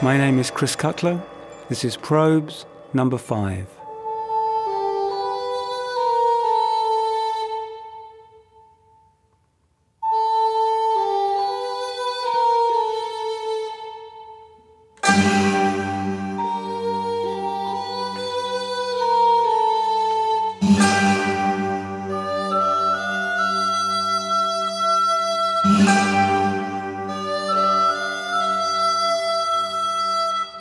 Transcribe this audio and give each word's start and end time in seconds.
My 0.00 0.16
name 0.16 0.38
is 0.38 0.52
Chris 0.52 0.76
Cutler. 0.76 1.20
This 1.68 1.84
is 1.84 1.96
Probes 1.96 2.66
number 2.94 3.18
five. 3.18 3.77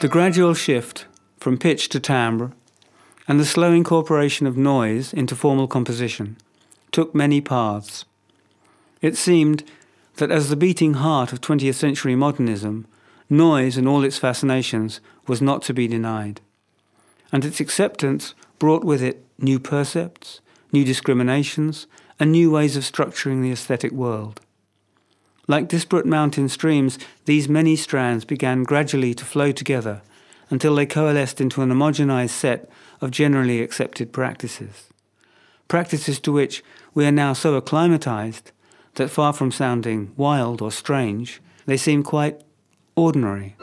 The 0.07 0.13
gradual 0.13 0.53
shift 0.53 1.05
from 1.37 1.57
pitch 1.57 1.89
to 1.89 1.99
timbre 1.99 2.53
and 3.27 3.37
the 3.37 3.45
slow 3.45 3.73
incorporation 3.73 4.47
of 4.47 4.55
noise 4.55 5.11
into 5.11 5.35
formal 5.35 5.67
composition 5.67 6.37
took 6.93 7.13
many 7.13 7.41
paths. 7.41 8.05
It 9.01 9.17
seemed 9.17 9.65
that 10.15 10.31
as 10.31 10.47
the 10.47 10.55
beating 10.55 10.93
heart 10.93 11.33
of 11.33 11.41
20th 11.41 11.75
century 11.75 12.15
modernism, 12.15 12.87
noise 13.29 13.75
and 13.75 13.85
all 13.85 14.05
its 14.05 14.17
fascinations 14.17 15.01
was 15.27 15.41
not 15.41 15.61
to 15.63 15.73
be 15.73 15.89
denied. 15.89 16.39
And 17.33 17.43
its 17.43 17.59
acceptance 17.59 18.33
brought 18.59 18.85
with 18.85 19.03
it 19.03 19.25
new 19.37 19.59
percepts, 19.59 20.39
new 20.71 20.85
discriminations, 20.85 21.85
and 22.17 22.31
new 22.31 22.49
ways 22.49 22.77
of 22.77 22.83
structuring 22.83 23.41
the 23.41 23.51
aesthetic 23.51 23.91
world. 23.91 24.39
Like 25.47 25.69
disparate 25.69 26.05
mountain 26.05 26.49
streams, 26.49 26.99
these 27.25 27.47
many 27.47 27.77
strands 27.77 28.25
began 28.25 28.63
gradually 28.63 29.13
to 29.13 29.23
flow 29.23 29.53
together 29.53 30.01
until 30.49 30.75
they 30.75 30.85
coalesced 30.85 31.39
into 31.39 31.61
an 31.61 31.69
homogenized 31.69 32.31
set 32.31 32.69
of 32.99 33.11
generally 33.11 33.61
accepted 33.61 34.11
practices. 34.11 34.89
Practices 35.67 36.19
to 36.21 36.31
which 36.31 36.63
we 36.93 37.05
are 37.05 37.11
now 37.11 37.33
so 37.33 37.55
acclimatized 37.55 38.51
that 38.95 39.09
far 39.09 39.31
from 39.31 39.51
sounding 39.51 40.11
wild 40.17 40.61
or 40.61 40.71
strange, 40.71 41.41
they 41.65 41.77
seem 41.77 42.03
quite 42.03 42.41
ordinary. 42.95 43.55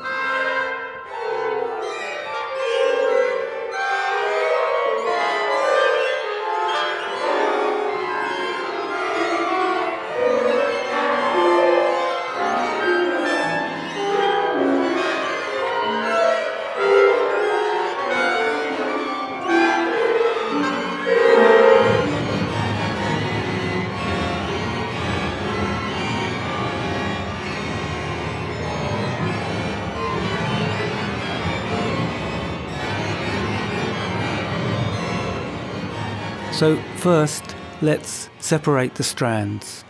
So, 36.54 36.80
first, 36.98 37.56
let's 37.82 38.30
separate 38.38 38.94
the 38.94 39.02
strands. 39.02 39.84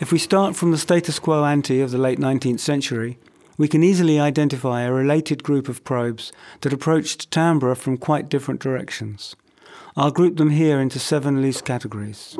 If 0.00 0.10
we 0.10 0.16
start 0.18 0.56
from 0.56 0.70
the 0.70 0.78
status 0.78 1.18
quo 1.18 1.44
ante 1.44 1.82
of 1.82 1.90
the 1.90 1.98
late 1.98 2.18
19th 2.18 2.60
century, 2.60 3.18
we 3.58 3.68
can 3.68 3.82
easily 3.82 4.18
identify 4.18 4.80
a 4.80 4.92
related 4.92 5.42
group 5.42 5.68
of 5.68 5.84
probes 5.84 6.32
that 6.62 6.72
approached 6.72 7.30
timbre 7.30 7.74
from 7.74 7.98
quite 7.98 8.30
different 8.30 8.58
directions. 8.58 9.36
I'll 9.98 10.10
group 10.10 10.38
them 10.38 10.48
here 10.48 10.80
into 10.80 10.98
seven 10.98 11.42
loose 11.42 11.60
categories. 11.60 12.36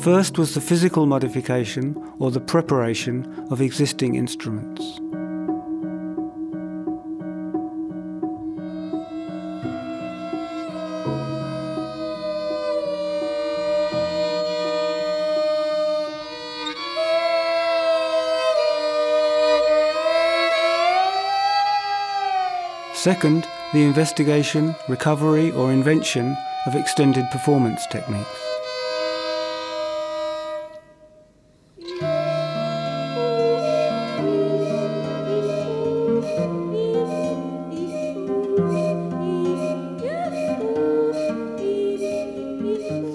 First 0.00 0.38
was 0.38 0.54
the 0.54 0.60
physical 0.60 1.06
modification 1.06 1.96
or 2.20 2.30
the 2.30 2.40
preparation 2.40 3.48
of 3.50 3.60
existing 3.60 4.14
instruments. 4.14 5.00
Second, 23.02 23.48
the 23.72 23.82
investigation, 23.82 24.76
recovery, 24.86 25.50
or 25.52 25.72
invention 25.72 26.36
of 26.66 26.74
extended 26.74 27.24
performance 27.32 27.86
techniques. 27.86 28.28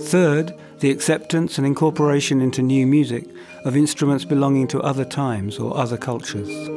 Third, 0.09 0.55
the 0.79 0.89
acceptance 0.89 1.59
and 1.59 1.67
incorporation 1.67 2.41
into 2.41 2.63
new 2.63 2.87
music 2.87 3.27
of 3.65 3.77
instruments 3.77 4.25
belonging 4.25 4.67
to 4.69 4.81
other 4.81 5.05
times 5.05 5.59
or 5.59 5.77
other 5.77 5.97
cultures. 5.97 6.74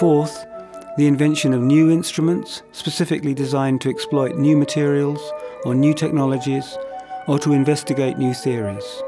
Fourth, 0.00 0.46
the 0.96 1.06
invention 1.06 1.52
of 1.52 1.60
new 1.60 1.90
instruments 1.90 2.62
specifically 2.72 3.34
designed 3.34 3.82
to 3.82 3.90
exploit 3.90 4.34
new 4.36 4.56
materials 4.56 5.20
or 5.66 5.74
new 5.74 5.92
technologies 5.92 6.78
or 7.28 7.38
to 7.40 7.52
investigate 7.52 8.16
new 8.16 8.32
theories. 8.32 9.02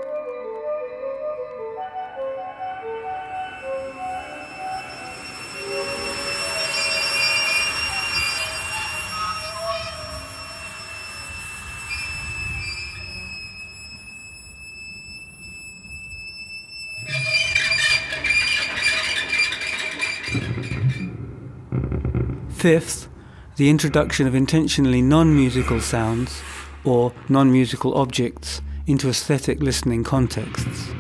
Fifth, 22.63 23.09
the 23.57 23.69
introduction 23.69 24.29
of 24.29 24.37
intentionally 24.37 25.03
non 25.03 25.35
musical 25.35 25.81
sounds 25.81 26.41
or 26.85 27.13
non 27.29 27.51
musical 27.51 27.93
objects 27.95 28.63
into 28.87 29.09
aesthetic 29.09 29.61
listening 29.61 30.05
contexts. 30.05 30.93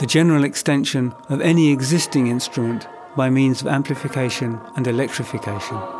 The 0.00 0.06
general 0.06 0.44
extension 0.44 1.14
of 1.28 1.42
any 1.42 1.70
existing 1.70 2.28
instrument 2.28 2.88
by 3.16 3.28
means 3.28 3.60
of 3.60 3.66
amplification 3.66 4.58
and 4.74 4.86
electrification. 4.86 5.99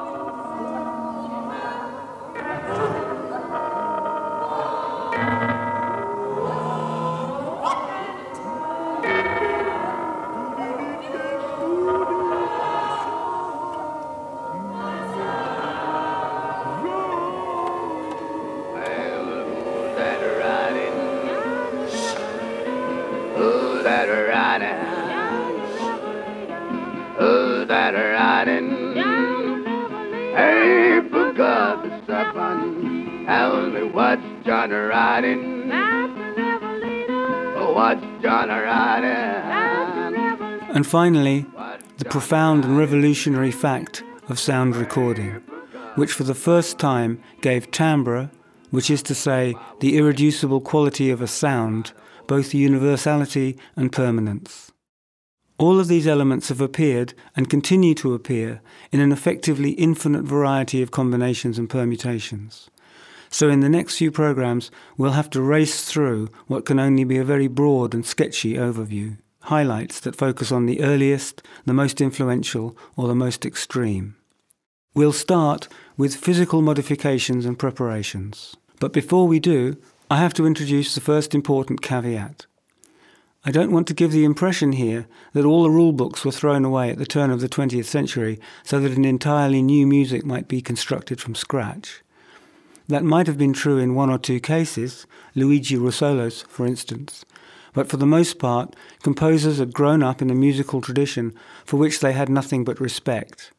Riding. 24.50 25.60
Who's 27.18 27.68
that 27.68 27.90
riding? 27.90 28.96
Hey, 30.34 31.00
book 31.00 31.36
the 31.36 32.02
seven. 32.06 33.26
Tell 33.26 33.70
me 33.70 33.82
what's 33.84 34.22
John 34.44 34.70
riding? 34.70 35.68
What's 37.74 38.04
John 38.22 38.48
riding? 38.48 39.10
And 40.74 40.86
finally, 40.86 41.46
the 41.98 42.04
profound 42.06 42.64
and 42.64 42.76
revolutionary 42.76 43.52
fact 43.52 44.02
of 44.28 44.38
sound 44.40 44.74
recording, 44.74 45.42
which 45.94 46.12
for 46.12 46.24
the 46.24 46.34
first 46.34 46.78
time 46.78 47.22
gave 47.40 47.70
timbre, 47.70 48.30
which 48.70 48.90
is 48.90 49.02
to 49.04 49.14
say, 49.14 49.54
the 49.80 49.96
irreducible 49.96 50.60
quality 50.60 51.10
of 51.10 51.20
a 51.20 51.26
sound, 51.26 51.92
both 52.30 52.54
universality 52.54 53.58
and 53.74 53.90
permanence. 53.90 54.70
All 55.58 55.80
of 55.80 55.88
these 55.88 56.06
elements 56.06 56.48
have 56.48 56.60
appeared 56.60 57.12
and 57.34 57.50
continue 57.50 57.92
to 57.96 58.14
appear 58.14 58.60
in 58.92 59.00
an 59.00 59.10
effectively 59.10 59.72
infinite 59.72 60.22
variety 60.22 60.80
of 60.80 60.92
combinations 60.92 61.58
and 61.58 61.68
permutations. 61.68 62.70
So, 63.30 63.48
in 63.48 63.58
the 63.58 63.68
next 63.68 63.96
few 63.96 64.12
programs, 64.12 64.70
we'll 64.96 65.18
have 65.18 65.28
to 65.30 65.42
race 65.42 65.84
through 65.84 66.28
what 66.46 66.64
can 66.66 66.78
only 66.78 67.02
be 67.02 67.18
a 67.18 67.24
very 67.24 67.48
broad 67.48 67.94
and 67.94 68.06
sketchy 68.06 68.54
overview, 68.54 69.18
highlights 69.40 69.98
that 69.98 70.14
focus 70.14 70.52
on 70.52 70.66
the 70.66 70.82
earliest, 70.82 71.42
the 71.66 71.74
most 71.74 72.00
influential, 72.00 72.78
or 72.96 73.08
the 73.08 73.14
most 73.16 73.44
extreme. 73.44 74.14
We'll 74.94 75.12
start 75.12 75.66
with 75.96 76.14
physical 76.14 76.62
modifications 76.62 77.44
and 77.44 77.58
preparations. 77.58 78.54
But 78.78 78.92
before 78.92 79.26
we 79.26 79.40
do, 79.40 79.76
I 80.12 80.16
have 80.16 80.34
to 80.34 80.44
introduce 80.44 80.96
the 80.96 81.00
first 81.00 81.36
important 81.36 81.82
caveat. 81.82 82.46
I 83.44 83.52
don't 83.52 83.70
want 83.70 83.86
to 83.86 83.94
give 83.94 84.10
the 84.10 84.24
impression 84.24 84.72
here 84.72 85.06
that 85.34 85.44
all 85.44 85.62
the 85.62 85.70
rule 85.70 85.92
books 85.92 86.24
were 86.24 86.32
thrown 86.32 86.64
away 86.64 86.90
at 86.90 86.98
the 86.98 87.06
turn 87.06 87.30
of 87.30 87.40
the 87.40 87.48
20th 87.48 87.84
century 87.84 88.40
so 88.64 88.80
that 88.80 88.96
an 88.96 89.04
entirely 89.04 89.62
new 89.62 89.86
music 89.86 90.26
might 90.26 90.48
be 90.48 90.60
constructed 90.60 91.20
from 91.20 91.36
scratch. 91.36 92.02
That 92.88 93.04
might 93.04 93.28
have 93.28 93.38
been 93.38 93.52
true 93.52 93.78
in 93.78 93.94
one 93.94 94.10
or 94.10 94.18
two 94.18 94.40
cases, 94.40 95.06
Luigi 95.36 95.76
Russolo's, 95.76 96.42
for 96.42 96.66
instance, 96.66 97.24
but 97.72 97.88
for 97.88 97.96
the 97.96 98.04
most 98.04 98.40
part, 98.40 98.74
composers 99.04 99.58
had 99.58 99.72
grown 99.72 100.02
up 100.02 100.20
in 100.20 100.28
a 100.28 100.34
musical 100.34 100.80
tradition 100.80 101.32
for 101.64 101.76
which 101.76 102.00
they 102.00 102.14
had 102.14 102.28
nothing 102.28 102.64
but 102.64 102.80
respect. 102.80 103.52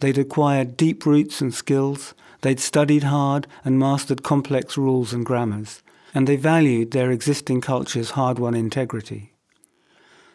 They'd 0.00 0.18
acquired 0.18 0.76
deep 0.76 1.04
roots 1.04 1.40
and 1.40 1.54
skills, 1.54 2.14
they'd 2.40 2.58
studied 2.58 3.04
hard 3.04 3.46
and 3.64 3.78
mastered 3.78 4.22
complex 4.24 4.76
rules 4.76 5.12
and 5.12 5.24
grammars, 5.24 5.81
and 6.14 6.26
they 6.26 6.36
valued 6.36 6.90
their 6.90 7.10
existing 7.10 7.60
culture's 7.60 8.10
hard 8.10 8.38
won 8.38 8.54
integrity. 8.54 9.32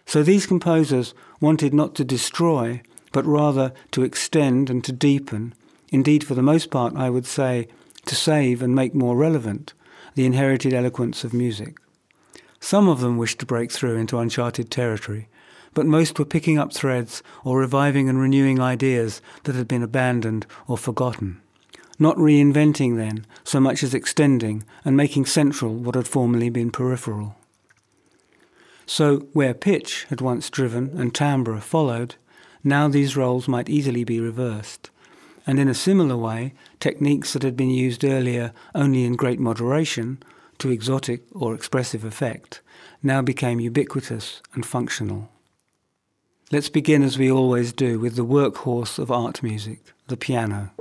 So 0.06 0.24
these 0.24 0.46
composers 0.46 1.14
wanted 1.42 1.74
not 1.74 1.94
to 1.96 2.06
destroy, 2.06 2.82
but 3.12 3.26
rather 3.26 3.74
to 3.92 4.04
extend 4.04 4.70
and 4.70 4.84
to 4.86 4.92
deepen, 4.92 5.54
indeed, 5.92 6.24
for 6.24 6.34
the 6.34 6.42
most 6.42 6.72
part, 6.72 6.96
I 6.96 7.10
would 7.10 7.26
say, 7.26 7.68
to 8.06 8.16
save 8.16 8.62
and 8.62 8.74
make 8.74 8.96
more 8.96 9.18
relevant 9.18 9.74
the 10.16 10.26
inherited 10.26 10.74
eloquence 10.74 11.24
of 11.24 11.34
music. 11.34 11.78
Some 12.60 12.88
of 12.88 13.02
them 13.02 13.18
wished 13.18 13.40
to 13.40 13.46
break 13.46 13.72
through 13.72 13.98
into 13.98 14.18
uncharted 14.18 14.72
territory, 14.72 15.28
but 15.74 15.86
most 15.86 16.18
were 16.18 16.26
picking 16.26 16.58
up 16.58 16.74
threads 16.74 17.22
or 17.44 17.60
reviving 17.60 18.10
and 18.10 18.20
renewing 18.20 18.60
ideas 18.60 19.22
that 19.44 19.56
had 19.56 19.68
been 19.68 19.84
abandoned 19.84 20.48
or 20.68 20.78
forgotten. 20.78 21.40
Not 22.00 22.18
reinventing, 22.18 22.98
then, 22.98 23.26
so 23.44 23.60
much 23.60 23.82
as 23.84 23.94
extending 23.94 24.64
and 24.86 24.96
making 24.96 25.26
central 25.26 25.74
what 25.74 25.96
had 25.96 26.08
formerly 26.08 26.50
been 26.50 26.72
peripheral. 26.72 27.36
So, 28.86 29.28
where 29.34 29.54
pitch 29.54 30.06
had 30.10 30.22
once 30.22 30.50
driven 30.50 30.98
and 30.98 31.14
timbre 31.14 31.60
followed, 31.60 32.16
now 32.64 32.88
these 32.88 33.18
roles 33.18 33.48
might 33.48 33.70
easily 33.70 34.04
be 34.04 34.20
reversed. 34.20 34.90
And 35.46 35.60
in 35.60 35.68
a 35.68 35.74
similar 35.74 36.16
way, 36.18 36.54
techniques 36.80 37.34
that 37.34 37.44
had 37.44 37.58
been 37.58 37.70
used 37.70 38.04
earlier 38.04 38.54
only 38.76 39.06
in 39.06 39.16
great 39.16 39.40
moderation, 39.40 40.22
to 40.60 40.72
exotic 40.72 41.22
or 41.34 41.54
expressive 41.54 42.04
effect, 42.04 42.62
now 43.04 43.22
became 43.22 43.60
ubiquitous 43.60 44.42
and 44.54 44.66
functional. 44.66 45.30
Let's 46.52 46.70
begin 46.70 47.04
as 47.04 47.18
we 47.18 47.32
always 47.32 47.74
do 47.74 48.00
with 48.00 48.16
the 48.16 48.26
workhorse 48.26 49.00
of 49.00 49.12
art 49.12 49.44
music, 49.44 49.80
the 50.08 50.18
piano. 50.18 50.72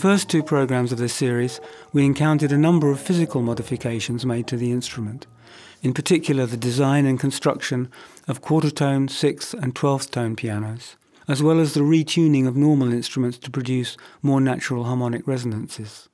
First 0.00 0.30
two 0.30 0.42
programs 0.42 0.92
of 0.92 0.98
this 0.98 1.12
series, 1.12 1.60
we 1.92 2.06
encountered 2.06 2.52
a 2.52 2.56
number 2.56 2.90
of 2.90 2.98
physical 2.98 3.42
modifications 3.42 4.24
made 4.24 4.46
to 4.46 4.56
the 4.56 4.72
instrument, 4.72 5.26
in 5.82 5.92
particular 5.92 6.46
the 6.46 6.56
design 6.56 7.04
and 7.04 7.20
construction 7.20 7.90
of 8.26 8.40
quarter 8.40 8.70
tone, 8.70 9.08
sixth, 9.08 9.52
and 9.52 9.76
twelfth 9.76 10.10
tone 10.10 10.36
pianos, 10.36 10.96
as 11.28 11.42
well 11.42 11.60
as 11.60 11.74
the 11.74 11.80
retuning 11.80 12.48
of 12.48 12.56
normal 12.56 12.94
instruments 12.94 13.36
to 13.36 13.50
produce 13.50 13.98
more 14.22 14.40
natural 14.40 14.84
harmonic 14.84 15.26
resonances. 15.26 16.08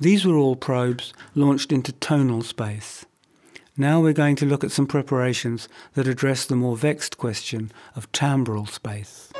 These 0.00 0.26
were 0.26 0.34
all 0.34 0.56
probes 0.56 1.14
launched 1.36 1.70
into 1.70 1.92
tonal 1.92 2.42
space. 2.42 3.06
Now 3.76 4.00
we're 4.00 4.12
going 4.12 4.34
to 4.36 4.46
look 4.46 4.64
at 4.64 4.72
some 4.72 4.88
preparations 4.88 5.68
that 5.94 6.08
address 6.08 6.46
the 6.46 6.56
more 6.56 6.76
vexed 6.76 7.16
question 7.16 7.70
of 7.94 8.10
timbral 8.10 8.68
space. 8.68 9.30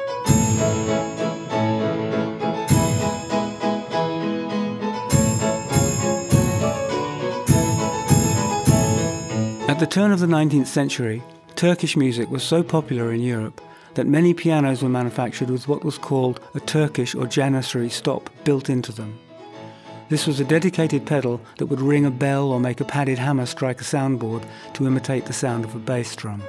The 9.83 9.87
turn 9.89 10.13
of 10.13 10.21
the 10.21 10.27
19th 10.29 10.69
century, 10.69 11.21
Turkish 11.57 11.97
music 11.97 12.31
was 12.31 12.45
so 12.45 12.63
popular 12.63 13.13
in 13.13 13.21
Europe 13.21 13.61
that 13.95 14.07
many 14.07 14.33
pianos 14.33 14.81
were 14.81 14.89
manufactured 14.89 15.51
with 15.51 15.67
what 15.67 15.83
was 15.83 15.99
called 15.99 16.39
a 16.55 16.61
Turkish 16.61 17.17
or 17.17 17.27
Janissary 17.27 17.91
stop 17.91 18.31
built 18.45 18.71
into 18.71 18.93
them. 18.93 19.19
This 20.09 20.25
was 20.25 20.39
a 20.39 20.45
dedicated 20.45 21.05
pedal 21.05 21.41
that 21.59 21.67
would 21.67 21.81
ring 21.81 22.07
a 22.07 22.13
bell 22.13 22.53
or 22.53 22.61
make 22.61 22.81
a 22.81 22.85
padded 22.85 23.19
hammer 23.19 23.45
strike 23.45 23.81
a 23.81 23.85
soundboard 23.85 24.45
to 24.75 24.87
imitate 24.87 25.27
the 25.27 25.33
sound 25.33 25.65
of 25.65 25.75
a 25.75 25.81
bass 25.81 26.15
drum. 26.15 26.45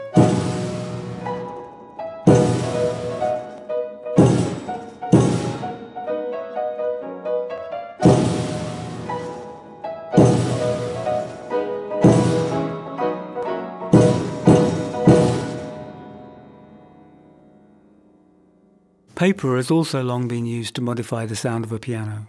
Paper 19.23 19.55
has 19.55 19.71
also 19.71 20.03
long 20.03 20.27
been 20.27 20.45
used 20.45 20.75
to 20.75 20.81
modify 20.81 21.25
the 21.25 21.33
sound 21.33 21.63
of 21.63 21.71
a 21.71 21.79
piano, 21.79 22.27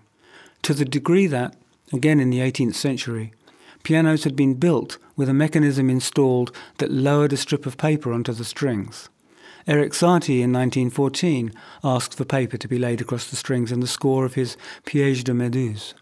to 0.63 0.73
the 0.73 0.85
degree 0.85 1.27
that, 1.27 1.57
again 1.93 2.21
in 2.21 2.31
the 2.31 2.39
18th 2.39 2.77
century, 2.77 3.33
pianos 3.83 4.23
had 4.23 4.37
been 4.37 4.55
built 4.55 4.99
with 5.17 5.29
a 5.29 5.35
mechanism 5.35 5.91
installed 5.91 6.55
that 6.79 6.93
lowered 6.93 7.33
a 7.33 7.37
strip 7.37 7.67
of 7.67 7.77
paper 7.77 8.13
onto 8.13 8.33
the 8.33 8.45
strings. 8.45 9.09
Erik 9.67 9.91
Satie 9.91 10.41
in 10.41 10.53
1914 10.53 11.53
asked 11.83 12.15
for 12.15 12.25
paper 12.25 12.57
to 12.57 12.69
be 12.69 12.79
laid 12.79 13.01
across 13.01 13.29
the 13.29 13.35
strings 13.35 13.73
in 13.73 13.81
the 13.81 13.89
score 13.89 14.25
of 14.25 14.35
his 14.35 14.57
Piège 14.87 15.25
de 15.25 15.33
Méduse. 15.33 15.95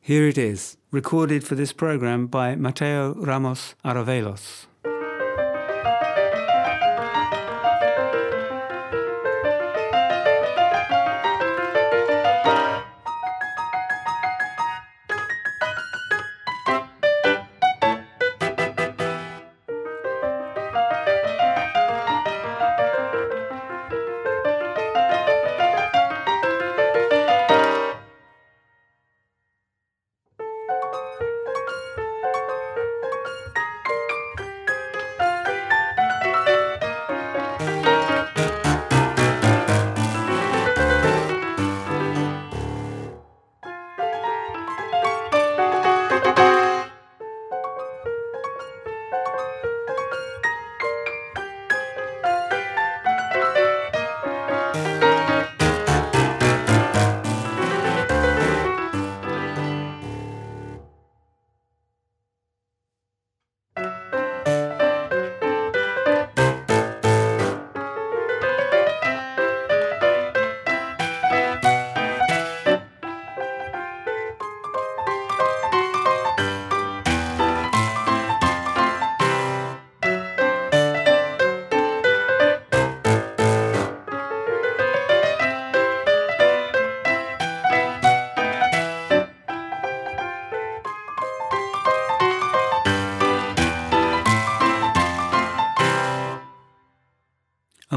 Here 0.00 0.26
it 0.26 0.36
is, 0.36 0.76
recorded 0.90 1.44
for 1.44 1.54
this 1.54 1.72
program 1.72 2.26
by 2.26 2.56
Mateo 2.56 3.14
Ramos 3.14 3.76
Aravelos. 3.84 4.66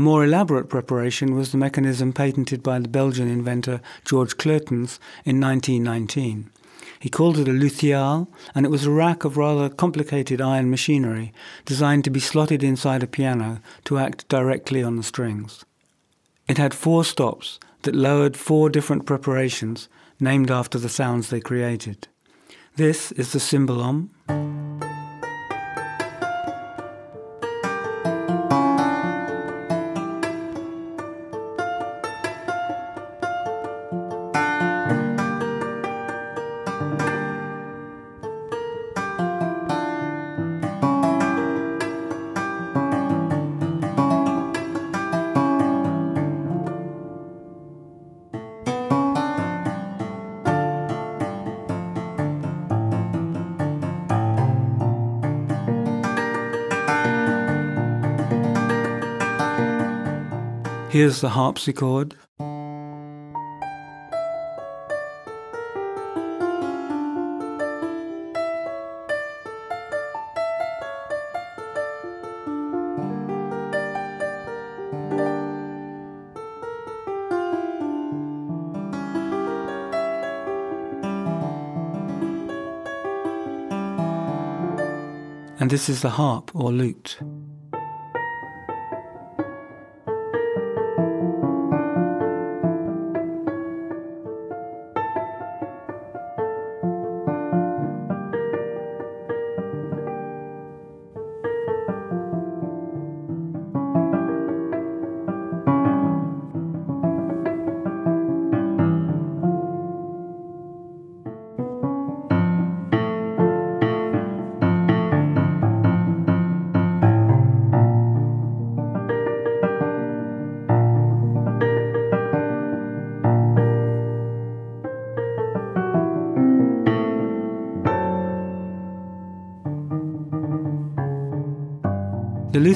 More 0.07 0.23
elaborate 0.23 0.69
preparation 0.69 1.35
was 1.35 1.51
the 1.51 1.57
mechanism 1.57 2.13
patented 2.13 2.63
by 2.63 2.79
the 2.79 2.87
Belgian 2.87 3.27
inventor 3.27 3.81
George 4.05 4.37
Cloetens 4.37 4.99
in 5.25 5.41
1919. 5.41 6.49
He 6.97 7.09
called 7.09 7.37
it 7.37 7.49
a 7.49 7.51
lutheal, 7.51 8.29
and 8.55 8.65
it 8.65 8.69
was 8.69 8.85
a 8.85 8.89
rack 8.89 9.25
of 9.25 9.35
rather 9.35 9.67
complicated 9.67 10.39
iron 10.39 10.69
machinery 10.69 11.33
designed 11.65 12.05
to 12.05 12.09
be 12.09 12.21
slotted 12.21 12.63
inside 12.63 13.03
a 13.03 13.05
piano 13.05 13.59
to 13.83 13.97
act 13.97 14.29
directly 14.29 14.81
on 14.81 14.95
the 14.95 15.03
strings. 15.03 15.65
It 16.47 16.57
had 16.57 16.73
four 16.73 17.03
stops 17.03 17.59
that 17.81 17.93
lowered 17.93 18.37
four 18.37 18.69
different 18.69 19.05
preparations 19.05 19.89
named 20.21 20.49
after 20.49 20.77
the 20.77 20.87
sounds 20.87 21.29
they 21.29 21.41
created. 21.41 22.07
This 22.77 23.11
is 23.11 23.33
the 23.33 23.39
cymbalom. 23.39 24.11
Here's 60.97 61.21
the 61.21 61.29
harpsichord. 61.29 62.15
And 85.59 85.69
this 85.69 85.89
is 85.89 86.01
the 86.01 86.09
harp 86.09 86.49
or 86.55 86.71
lute. 86.71 87.19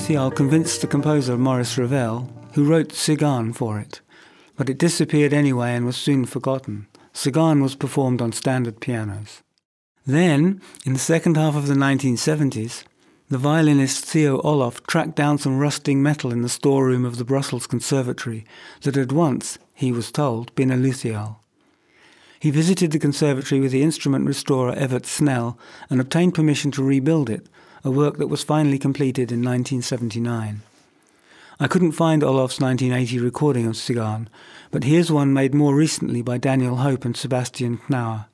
Lutheal 0.02 0.32
convinced 0.32 0.82
the 0.82 0.88
composer 0.88 1.38
Maurice 1.38 1.78
Ravel, 1.78 2.28
who 2.54 2.66
wrote 2.66 2.90
Tzigane 2.90 3.56
for 3.56 3.78
it, 3.78 4.02
but 4.58 4.68
it 4.68 4.80
disappeared 4.80 5.32
anyway 5.32 5.76
and 5.76 5.86
was 5.86 5.96
soon 5.96 6.26
forgotten. 6.26 6.88
Tzigane 7.14 7.62
was 7.62 7.76
performed 7.76 8.20
on 8.20 8.32
standard 8.32 8.80
pianos. 8.80 9.44
Then, 10.04 10.60
in 10.88 10.94
the 10.94 11.00
second 11.00 11.38
half 11.38 11.56
of 11.56 11.68
the 11.68 11.76
1970s, 11.76 12.84
the 13.30 13.38
violinist 13.38 14.04
Theo 14.04 14.42
Olof 14.42 14.82
tracked 14.88 15.16
down 15.16 15.38
some 15.38 15.60
rusting 15.60 16.02
metal 16.02 16.34
in 16.34 16.42
the 16.42 16.50
storeroom 16.50 17.06
of 17.06 17.18
the 17.18 17.24
Brussels 17.24 17.68
Conservatory 17.68 18.44
that 18.82 18.96
had 18.96 19.12
once, 19.12 19.60
he 19.76 19.92
was 19.92 20.12
told, 20.12 20.54
been 20.56 20.72
a 20.72 20.78
lutheal. 20.78 21.42
He 22.40 22.50
visited 22.50 22.90
the 22.90 22.98
conservatory 22.98 23.62
with 23.62 23.72
the 23.72 23.84
instrument 23.84 24.26
restorer 24.26 24.74
Evert 24.74 25.06
Snell 25.06 25.60
and 25.92 26.02
obtained 26.02 26.34
permission 26.34 26.72
to 26.72 26.84
rebuild 26.84 27.30
it, 27.30 27.46
a 27.84 27.92
work 27.92 28.18
that 28.18 28.28
was 28.28 28.44
finally 28.44 28.78
completed 28.78 29.32
in 29.32 29.40
1979. 29.40 30.62
I 31.60 31.68
couldn't 31.68 31.92
find 31.92 32.22
Olof's 32.22 32.60
1980 32.60 33.20
recording 33.20 33.68
of 33.68 33.74
Tzigane, 33.74 34.28
but 34.72 34.84
here's 34.84 35.12
one 35.12 35.34
made 35.34 35.54
more 35.54 35.76
recently 35.76 36.22
by 36.22 36.38
Daniel 36.38 36.78
Hope 36.78 37.06
and 37.06 37.16
Sebastian 37.16 37.80
Knauer. 37.88 38.26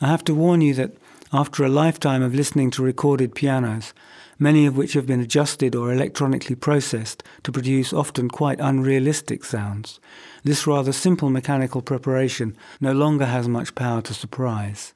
I 0.00 0.06
have 0.06 0.24
to 0.24 0.34
warn 0.34 0.60
you 0.60 0.74
that 0.74 0.96
after 1.32 1.64
a 1.64 1.68
lifetime 1.68 2.22
of 2.22 2.34
listening 2.34 2.70
to 2.72 2.82
recorded 2.82 3.34
pianos, 3.34 3.92
many 4.38 4.66
of 4.66 4.76
which 4.76 4.94
have 4.94 5.06
been 5.06 5.20
adjusted 5.20 5.76
or 5.76 5.92
electronically 5.92 6.56
processed 6.56 7.22
to 7.44 7.52
produce 7.52 7.92
often 7.92 8.28
quite 8.28 8.58
unrealistic 8.58 9.44
sounds, 9.44 10.00
this 10.42 10.66
rather 10.66 10.92
simple 10.92 11.30
mechanical 11.30 11.82
preparation 11.82 12.56
no 12.80 12.92
longer 12.92 13.26
has 13.26 13.46
much 13.46 13.74
power 13.74 14.00
to 14.02 14.14
surprise. 14.14 14.94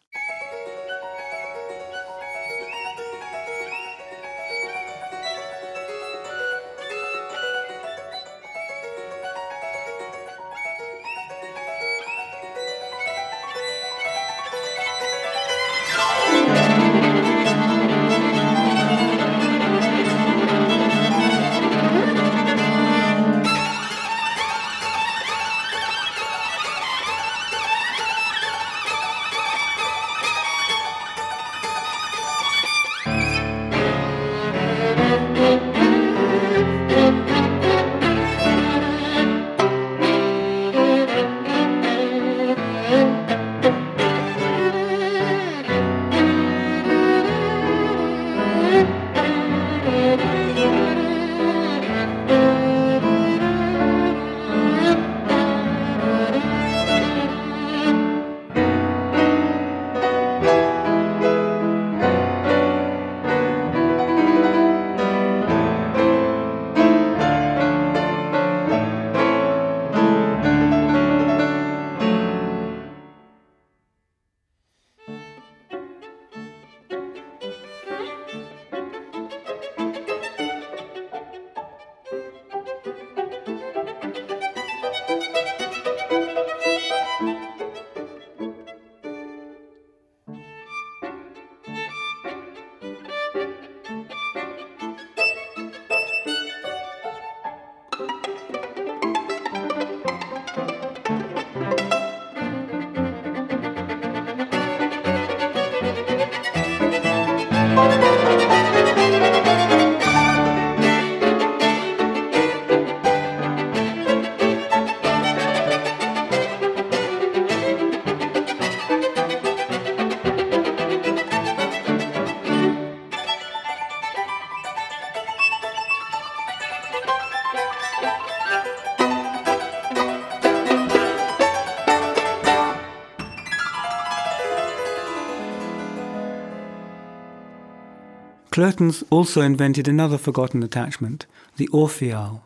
Cloetens 138.54 139.02
also 139.10 139.40
invented 139.40 139.88
another 139.88 140.16
forgotten 140.16 140.62
attachment, 140.62 141.26
the 141.56 141.66
Orpheal. 141.72 142.42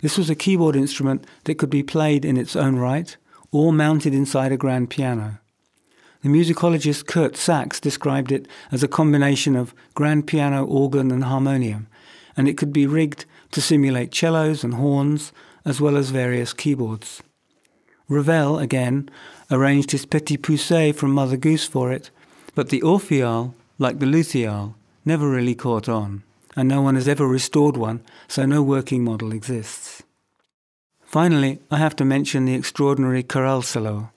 This 0.00 0.16
was 0.16 0.30
a 0.30 0.36
keyboard 0.36 0.76
instrument 0.76 1.26
that 1.42 1.58
could 1.58 1.70
be 1.70 1.82
played 1.82 2.24
in 2.24 2.36
its 2.36 2.54
own 2.54 2.76
right 2.76 3.16
or 3.50 3.72
mounted 3.72 4.14
inside 4.14 4.52
a 4.52 4.56
grand 4.56 4.90
piano. 4.90 5.40
The 6.22 6.28
musicologist 6.28 7.08
Curt 7.08 7.36
Sachs 7.36 7.80
described 7.80 8.30
it 8.30 8.46
as 8.70 8.84
a 8.84 8.86
combination 8.86 9.56
of 9.56 9.74
grand 9.94 10.28
piano, 10.28 10.64
organ, 10.64 11.10
and 11.10 11.24
harmonium, 11.24 11.88
and 12.36 12.46
it 12.46 12.56
could 12.56 12.72
be 12.72 12.86
rigged 12.86 13.24
to 13.50 13.60
simulate 13.60 14.14
cellos 14.14 14.62
and 14.62 14.74
horns, 14.74 15.32
as 15.64 15.80
well 15.80 15.96
as 15.96 16.10
various 16.10 16.52
keyboards. 16.52 17.24
Ravel, 18.08 18.60
again, 18.60 19.10
arranged 19.50 19.90
his 19.90 20.06
Petit 20.06 20.36
Poucet 20.36 20.94
from 20.94 21.10
Mother 21.10 21.36
Goose 21.36 21.66
for 21.66 21.90
it, 21.90 22.12
but 22.54 22.68
the 22.68 22.82
Orpheal, 22.82 23.54
like 23.78 23.98
the 23.98 24.06
Lutheal, 24.06 24.76
never 25.08 25.28
really 25.28 25.54
caught 25.54 25.88
on, 25.88 26.22
and 26.54 26.68
no 26.68 26.82
one 26.82 26.94
has 26.94 27.08
ever 27.08 27.26
restored 27.26 27.78
one, 27.78 28.02
so 28.28 28.44
no 28.44 28.62
working 28.62 29.02
model 29.02 29.32
exists. 29.32 30.02
Finally, 31.00 31.58
I 31.70 31.78
have 31.78 31.96
to 31.96 32.04
mention 32.04 32.44
the 32.44 32.54
extraordinary 32.54 33.22
Choralcelo. 33.22 34.10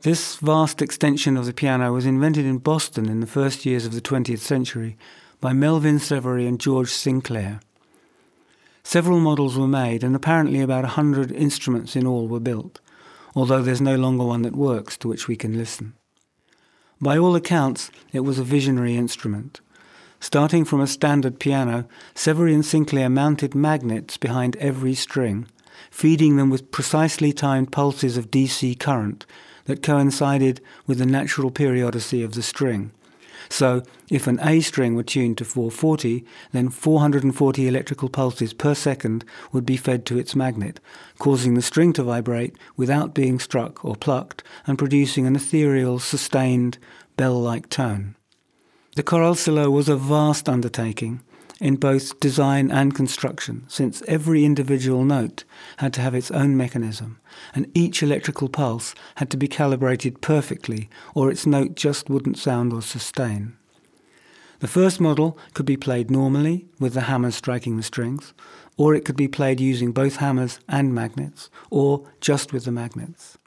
This 0.00 0.34
vast 0.36 0.82
extension 0.82 1.36
of 1.36 1.46
the 1.46 1.52
piano 1.52 1.92
was 1.92 2.04
invented 2.04 2.44
in 2.44 2.58
Boston 2.58 3.08
in 3.08 3.20
the 3.20 3.28
first 3.28 3.64
years 3.64 3.86
of 3.86 3.94
the 3.94 4.00
20th 4.00 4.40
century 4.40 4.96
by 5.40 5.52
Melvin 5.52 5.98
Severy 5.98 6.48
and 6.48 6.58
George 6.58 6.90
Sinclair. 6.90 7.60
Several 8.82 9.20
models 9.20 9.56
were 9.56 9.68
made, 9.68 10.02
and 10.02 10.16
apparently 10.16 10.60
about 10.60 10.84
a 10.84 10.98
hundred 10.98 11.30
instruments 11.30 11.94
in 11.94 12.08
all 12.08 12.26
were 12.26 12.40
built, 12.40 12.80
although 13.36 13.62
there's 13.62 13.80
no 13.80 13.94
longer 13.94 14.24
one 14.24 14.42
that 14.42 14.56
works 14.56 14.96
to 14.96 15.06
which 15.06 15.28
we 15.28 15.36
can 15.36 15.56
listen. 15.56 15.94
By 17.00 17.16
all 17.16 17.36
accounts, 17.36 17.92
it 18.12 18.20
was 18.20 18.40
a 18.40 18.44
visionary 18.44 18.96
instrument. 18.96 19.60
Starting 20.22 20.64
from 20.64 20.80
a 20.80 20.86
standard 20.86 21.38
piano, 21.38 21.84
Severy 22.14 22.54
and 22.54 22.64
Sinclair 22.64 23.10
mounted 23.10 23.54
magnets 23.54 24.16
behind 24.16 24.56
every 24.56 24.94
string 24.94 25.46
feeding 25.90 26.36
them 26.36 26.48
with 26.48 26.70
precisely 26.70 27.32
timed 27.32 27.70
pulses 27.70 28.16
of 28.16 28.30
DC 28.30 28.78
current 28.78 29.26
that 29.64 29.82
coincided 29.82 30.60
with 30.86 30.98
the 30.98 31.06
natural 31.06 31.50
periodicity 31.50 32.22
of 32.22 32.32
the 32.32 32.42
string. 32.42 32.90
So, 33.48 33.82
if 34.08 34.26
an 34.26 34.40
A 34.40 34.60
string 34.60 34.94
were 34.94 35.02
tuned 35.02 35.36
to 35.38 35.44
440, 35.44 36.24
then 36.52 36.70
440 36.70 37.68
electrical 37.68 38.08
pulses 38.08 38.54
per 38.54 38.74
second 38.74 39.24
would 39.52 39.66
be 39.66 39.76
fed 39.76 40.06
to 40.06 40.18
its 40.18 40.34
magnet, 40.34 40.80
causing 41.18 41.54
the 41.54 41.62
string 41.62 41.92
to 41.94 42.04
vibrate 42.04 42.56
without 42.76 43.14
being 43.14 43.38
struck 43.38 43.84
or 43.84 43.94
plucked 43.94 44.42
and 44.66 44.78
producing 44.78 45.26
an 45.26 45.36
ethereal, 45.36 45.98
sustained, 45.98 46.78
bell 47.16 47.38
like 47.38 47.68
tone. 47.68 48.14
The 48.94 49.02
Choralcelo 49.02 49.70
was 49.70 49.88
a 49.88 49.96
vast 49.96 50.50
undertaking, 50.50 51.22
in 51.58 51.76
both 51.76 52.20
design 52.20 52.70
and 52.70 52.94
construction, 52.94 53.64
since 53.66 54.02
every 54.06 54.44
individual 54.44 55.02
note 55.02 55.44
had 55.78 55.94
to 55.94 56.02
have 56.02 56.14
its 56.14 56.30
own 56.30 56.58
mechanism, 56.58 57.18
and 57.54 57.70
each 57.72 58.02
electrical 58.02 58.50
pulse 58.50 58.94
had 59.14 59.30
to 59.30 59.38
be 59.38 59.48
calibrated 59.48 60.20
perfectly, 60.20 60.90
or 61.14 61.30
its 61.30 61.46
note 61.46 61.74
just 61.74 62.10
wouldn't 62.10 62.36
sound 62.36 62.70
or 62.70 62.82
sustain. 62.82 63.56
The 64.58 64.68
first 64.68 65.00
model 65.00 65.38
could 65.54 65.64
be 65.64 65.78
played 65.78 66.10
normally, 66.10 66.66
with 66.78 66.92
the 66.92 67.02
hammers 67.02 67.36
striking 67.36 67.78
the 67.78 67.82
strings, 67.82 68.34
or 68.76 68.94
it 68.94 69.06
could 69.06 69.16
be 69.16 69.26
played 69.26 69.58
using 69.58 69.92
both 69.92 70.16
hammers 70.16 70.60
and 70.68 70.94
magnets, 70.94 71.48
or 71.70 72.06
just 72.20 72.52
with 72.52 72.66
the 72.66 72.70
magnets. 72.70 73.38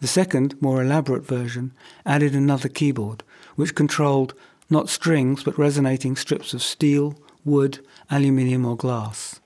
The 0.00 0.08
second, 0.08 0.60
more 0.60 0.82
elaborate 0.82 1.24
version 1.24 1.72
added 2.04 2.34
another 2.34 2.68
keyboard, 2.68 3.22
which 3.54 3.76
controlled 3.76 4.34
not 4.72 4.88
strings 4.88 5.44
but 5.44 5.58
resonating 5.58 6.16
strips 6.16 6.54
of 6.54 6.62
steel, 6.62 7.14
wood, 7.44 7.78
aluminium, 8.10 8.64
or 8.64 8.76
glass. 8.76 9.40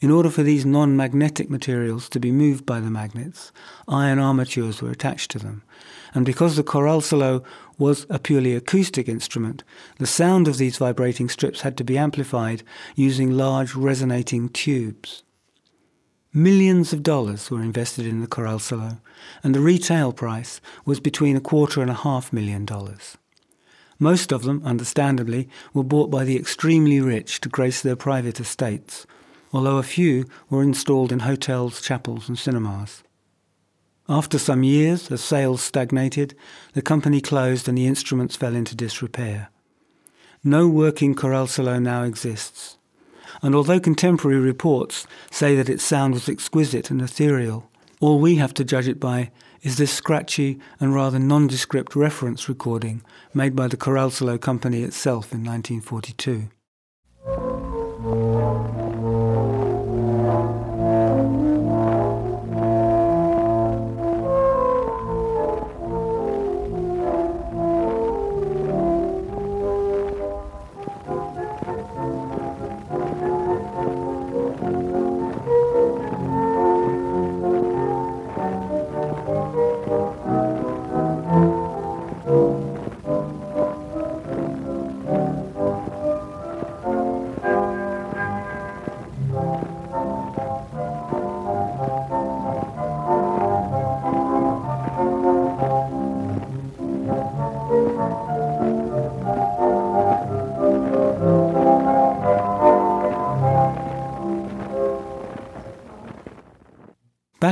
In 0.00 0.10
order 0.10 0.28
for 0.28 0.42
these 0.42 0.66
non 0.66 0.96
magnetic 0.96 1.48
materials 1.48 2.10
to 2.10 2.20
be 2.20 2.30
moved 2.30 2.66
by 2.66 2.78
the 2.78 2.90
magnets, 2.90 3.52
iron 3.88 4.18
armatures 4.18 4.82
were 4.82 4.90
attached 4.90 5.30
to 5.30 5.38
them, 5.38 5.62
and 6.12 6.26
because 6.26 6.56
the 6.56 6.62
Choralcelo 6.62 7.42
was 7.78 8.04
a 8.10 8.18
purely 8.18 8.54
acoustic 8.54 9.08
instrument, 9.08 9.64
the 9.98 10.06
sound 10.06 10.46
of 10.46 10.58
these 10.58 10.76
vibrating 10.76 11.30
strips 11.30 11.62
had 11.62 11.78
to 11.78 11.84
be 11.84 11.96
amplified 11.96 12.62
using 12.94 13.30
large 13.30 13.74
resonating 13.74 14.50
tubes. 14.50 15.22
Millions 16.34 16.92
of 16.92 17.02
dollars 17.02 17.50
were 17.50 17.62
invested 17.62 18.04
in 18.04 18.20
the 18.20 18.26
Choralcelo, 18.26 19.00
and 19.42 19.54
the 19.54 19.60
retail 19.60 20.12
price 20.12 20.60
was 20.84 21.00
between 21.00 21.36
a 21.36 21.40
quarter 21.40 21.80
and 21.80 21.90
a 21.90 21.94
half 21.94 22.32
million 22.32 22.66
dollars. 22.66 23.16
Most 23.98 24.32
of 24.32 24.42
them, 24.42 24.62
understandably, 24.64 25.48
were 25.72 25.84
bought 25.84 26.10
by 26.10 26.24
the 26.24 26.36
extremely 26.36 27.00
rich 27.00 27.40
to 27.40 27.48
grace 27.48 27.80
their 27.80 27.96
private 27.96 28.40
estates, 28.40 29.06
although 29.52 29.78
a 29.78 29.82
few 29.82 30.26
were 30.50 30.62
installed 30.62 31.12
in 31.12 31.20
hotels, 31.20 31.80
chapels, 31.80 32.28
and 32.28 32.38
cinemas. 32.38 33.02
After 34.08 34.38
some 34.38 34.62
years, 34.62 35.10
as 35.10 35.22
sales 35.22 35.62
stagnated, 35.62 36.34
the 36.74 36.82
company 36.82 37.20
closed 37.20 37.68
and 37.68 37.78
the 37.78 37.86
instruments 37.86 38.36
fell 38.36 38.54
into 38.54 38.74
disrepair. 38.74 39.48
No 40.42 40.68
working 40.68 41.14
Choralcelo 41.14 41.80
now 41.80 42.02
exists, 42.02 42.76
and 43.40 43.54
although 43.54 43.80
contemporary 43.80 44.38
reports 44.38 45.06
say 45.30 45.56
that 45.56 45.70
its 45.70 45.82
sound 45.82 46.14
was 46.14 46.28
exquisite 46.28 46.90
and 46.90 47.00
ethereal, 47.00 47.70
all 48.00 48.18
we 48.20 48.36
have 48.36 48.52
to 48.54 48.64
judge 48.64 48.88
it 48.88 49.00
by 49.00 49.30
is 49.64 49.78
this 49.78 49.90
scratchy 49.90 50.60
and 50.78 50.94
rather 50.94 51.18
nondescript 51.18 51.96
reference 51.96 52.50
recording 52.50 53.02
made 53.32 53.56
by 53.56 53.66
the 53.66 53.78
Choralcelo 53.78 54.38
Company 54.38 54.82
itself 54.82 55.32
in 55.32 55.42
1942. 55.42 56.50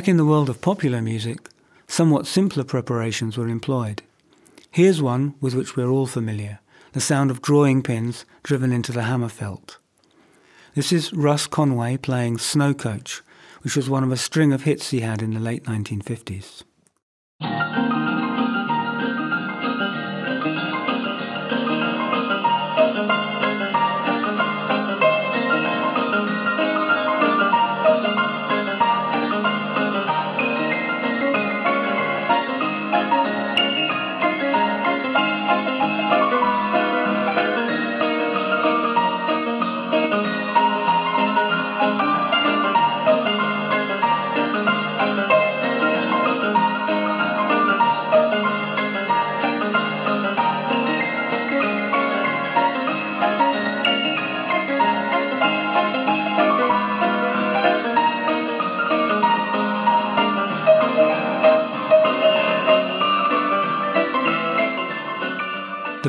Back 0.02 0.08
in 0.08 0.16
the 0.16 0.24
world 0.24 0.50
of 0.50 0.60
popular 0.60 1.00
music, 1.00 1.48
somewhat 1.86 2.26
simpler 2.26 2.64
preparations 2.64 3.38
were 3.38 3.46
employed. 3.46 4.02
Here's 4.68 5.00
one 5.00 5.36
with 5.40 5.54
which 5.54 5.76
we're 5.76 5.90
all 5.90 6.08
familiar 6.08 6.58
the 6.90 7.00
sound 7.00 7.30
of 7.30 7.40
drawing 7.40 7.84
pins 7.84 8.24
driven 8.42 8.72
into 8.72 8.90
the 8.90 9.04
hammer 9.04 9.28
felt. 9.28 9.78
This 10.74 10.92
is 10.92 11.12
Russ 11.12 11.46
Conway 11.46 11.98
playing 11.98 12.38
Snow 12.38 12.74
Coach, 12.74 13.22
which 13.60 13.76
was 13.76 13.88
one 13.88 14.02
of 14.02 14.10
a 14.10 14.16
string 14.16 14.52
of 14.52 14.64
hits 14.64 14.90
he 14.90 15.02
had 15.02 15.22
in 15.22 15.34
the 15.34 15.38
late 15.38 15.66
1950s. 15.66 16.64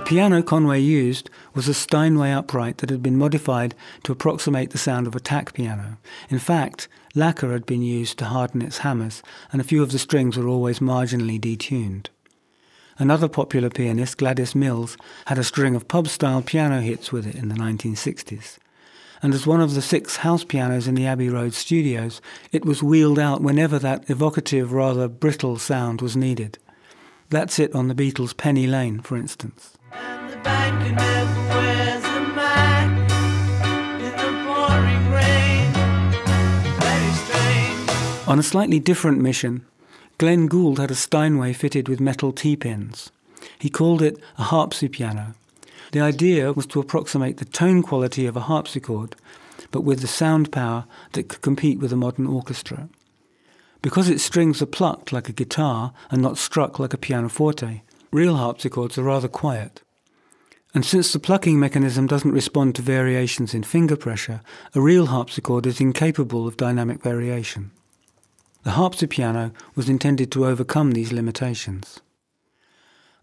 Piano 0.06 0.44
Conway 0.44 0.80
used 0.80 1.30
was 1.54 1.68
a 1.68 1.74
Steinway 1.74 2.32
upright 2.32 2.80
that 2.80 2.90
had 2.90 3.02
been 3.02 3.18
modified 3.18 3.74
to 4.04 4.12
approximate 4.12 4.72
the 4.72 4.78
sound 4.78 5.08
of 5.08 5.16
a 5.16 5.20
tack 5.20 5.54
piano. 5.54 5.98
In 6.30 6.40
fact, 6.40 6.88
lacquer 7.16 7.54
had 7.54 7.66
been 7.66 7.82
used 7.82 8.18
to 8.20 8.26
harden 8.26 8.62
its 8.62 8.80
hammers, 8.80 9.24
and 9.52 9.62
a 9.62 9.64
few 9.64 9.82
of 9.82 9.92
the 9.92 10.00
strings 10.00 10.38
were 10.38 10.48
always 10.48 10.80
marginally 10.80 11.40
detuned. 11.40 12.08
Another 12.98 13.28
popular 13.30 13.70
pianist, 13.70 14.18
Gladys 14.18 14.54
Mills, 14.54 14.98
had 15.28 15.38
a 15.38 15.44
string 15.44 15.74
of 15.74 15.88
pub-style 15.88 16.42
piano 16.42 16.82
hits 16.82 17.12
with 17.12 17.26
it 17.26 17.36
in 17.36 17.48
the 17.48 17.56
1960s. 17.56 18.58
And 19.22 19.34
as 19.34 19.48
one 19.48 19.62
of 19.62 19.74
the 19.74 19.82
six 19.82 20.18
house 20.18 20.44
pianos 20.44 20.88
in 20.88 20.96
the 20.96 21.08
Abbey 21.08 21.30
Road 21.30 21.54
studios, 21.54 22.22
it 22.52 22.66
was 22.66 22.84
wheeled 22.84 23.20
out 23.20 23.42
whenever 23.42 23.80
that 23.80 24.10
evocative, 24.10 24.74
rather 24.74 25.08
brittle 25.08 25.58
sound 25.58 26.02
was 26.02 26.18
needed. 26.18 26.60
That's 27.30 27.58
it 27.58 27.74
on 27.74 27.88
the 27.88 27.96
Beatles' 27.96 28.36
Penny 28.36 28.68
Lane, 28.68 29.00
for 29.00 29.16
instance. 29.16 29.73
On 38.34 38.40
a 38.40 38.44
slightly 38.44 38.80
different 38.80 39.20
mission, 39.22 39.64
Glenn 40.18 40.48
Gould 40.48 40.80
had 40.80 40.90
a 40.90 40.96
Steinway 40.96 41.54
fitted 41.54 41.88
with 41.88 42.00
metal 42.00 42.32
T-pins. 42.32 43.12
He 43.60 43.70
called 43.70 44.02
it 44.02 44.18
a 44.40 44.44
harpsipiano. 44.46 45.36
The 45.92 46.00
idea 46.00 46.52
was 46.52 46.66
to 46.68 46.80
approximate 46.80 47.38
the 47.38 47.46
tone 47.46 47.84
quality 47.84 48.26
of 48.26 48.36
a 48.36 48.48
harpsichord, 48.50 49.16
but 49.70 49.82
with 49.82 50.00
the 50.00 50.08
sound 50.08 50.52
power 50.52 50.86
that 51.12 51.28
could 51.28 51.42
compete 51.42 51.78
with 51.78 51.94
a 51.94 51.96
modern 51.96 52.26
orchestra. 52.26 52.90
Because 53.84 54.10
its 54.10 54.24
strings 54.24 54.64
are 54.64 54.66
plucked 54.66 55.14
like 55.14 55.30
a 55.30 55.34
guitar 55.34 55.94
and 56.10 56.20
not 56.20 56.40
struck 56.40 56.80
like 56.80 56.96
a 56.96 56.98
pianoforte, 56.98 57.84
real 58.14 58.38
harpsichords 58.38 58.98
are 58.98 59.04
rather 59.04 59.28
quiet. 59.28 59.82
And 60.76 60.86
since 60.86 61.12
the 61.12 61.20
plucking 61.20 61.60
mechanism 61.60 62.08
doesn't 62.08 62.32
respond 62.32 62.76
to 62.76 62.82
variations 62.82 63.54
in 63.54 63.64
finger 63.64 63.96
pressure, 63.96 64.42
a 64.74 64.82
real 64.82 65.08
harpsichord 65.08 65.66
is 65.66 65.82
incapable 65.82 66.48
of 66.48 66.58
dynamic 66.58 67.02
variation. 67.02 67.72
The 68.64 68.72
harpsipiano 68.72 69.52
was 69.76 69.90
intended 69.90 70.32
to 70.32 70.46
overcome 70.46 70.92
these 70.92 71.12
limitations. 71.12 72.00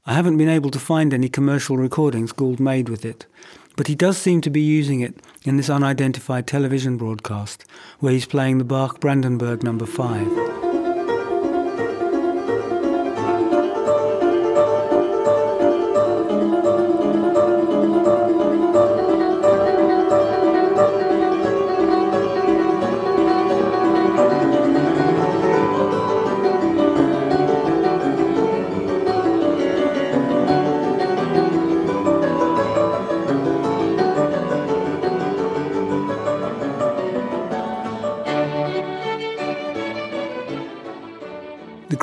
I 0.07 0.14
haven't 0.14 0.38
been 0.38 0.48
able 0.48 0.70
to 0.70 0.79
find 0.79 1.14
any 1.14 1.29
commercial 1.29 1.76
recordings 1.76 2.33
Gould 2.33 2.61
made 2.61 2.88
with 2.88 3.05
it, 3.05 3.26
but 3.76 3.87
he 3.87 3.94
does 3.94 4.18
seem 4.18 4.40
to 4.42 4.50
be 4.50 4.61
using 4.61 5.00
it 5.00 5.20
in 5.44 5.57
this 5.57 5.70
unidentified 5.70 6.46
television 6.46 6.96
broadcast, 6.96 7.64
where 8.00 8.12
he's 8.12 8.26
playing 8.26 8.59
the 8.59 8.64
Bach 8.64 9.00
Brandenburg 9.00 9.62
number 9.62 9.87
no. 9.87 9.92
5. 9.92 10.59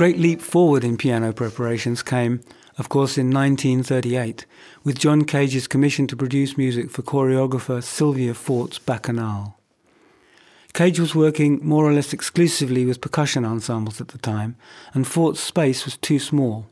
Great 0.08 0.20
leap 0.20 0.42
forward 0.42 0.86
in 0.86 0.96
piano 0.96 1.34
preparations 1.34 2.02
came, 2.02 2.40
of 2.78 2.88
course, 2.88 3.18
in 3.18 3.30
1938, 3.30 4.46
with 4.86 4.98
John 4.98 5.26
Cage's 5.26 5.68
commission 5.68 6.08
to 6.08 6.16
produce 6.16 6.58
music 6.58 6.90
for 6.90 7.02
choreographer 7.02 7.84
Syvilla 7.84 8.34
Fort's 8.34 8.80
Bacchanale. 8.80 9.60
Cage 10.72 10.98
was 10.98 11.14
working 11.14 11.60
more 11.62 11.86
or 11.86 11.92
less 11.92 12.14
exclusively 12.14 12.86
with 12.86 13.02
percussion 13.02 13.44
ensembles 13.44 14.00
at 14.00 14.08
the 14.08 14.18
time, 14.18 14.56
and 14.94 15.06
Fort's 15.06 15.42
space 15.42 15.84
was 15.84 15.98
too 15.98 16.20
small. 16.20 16.68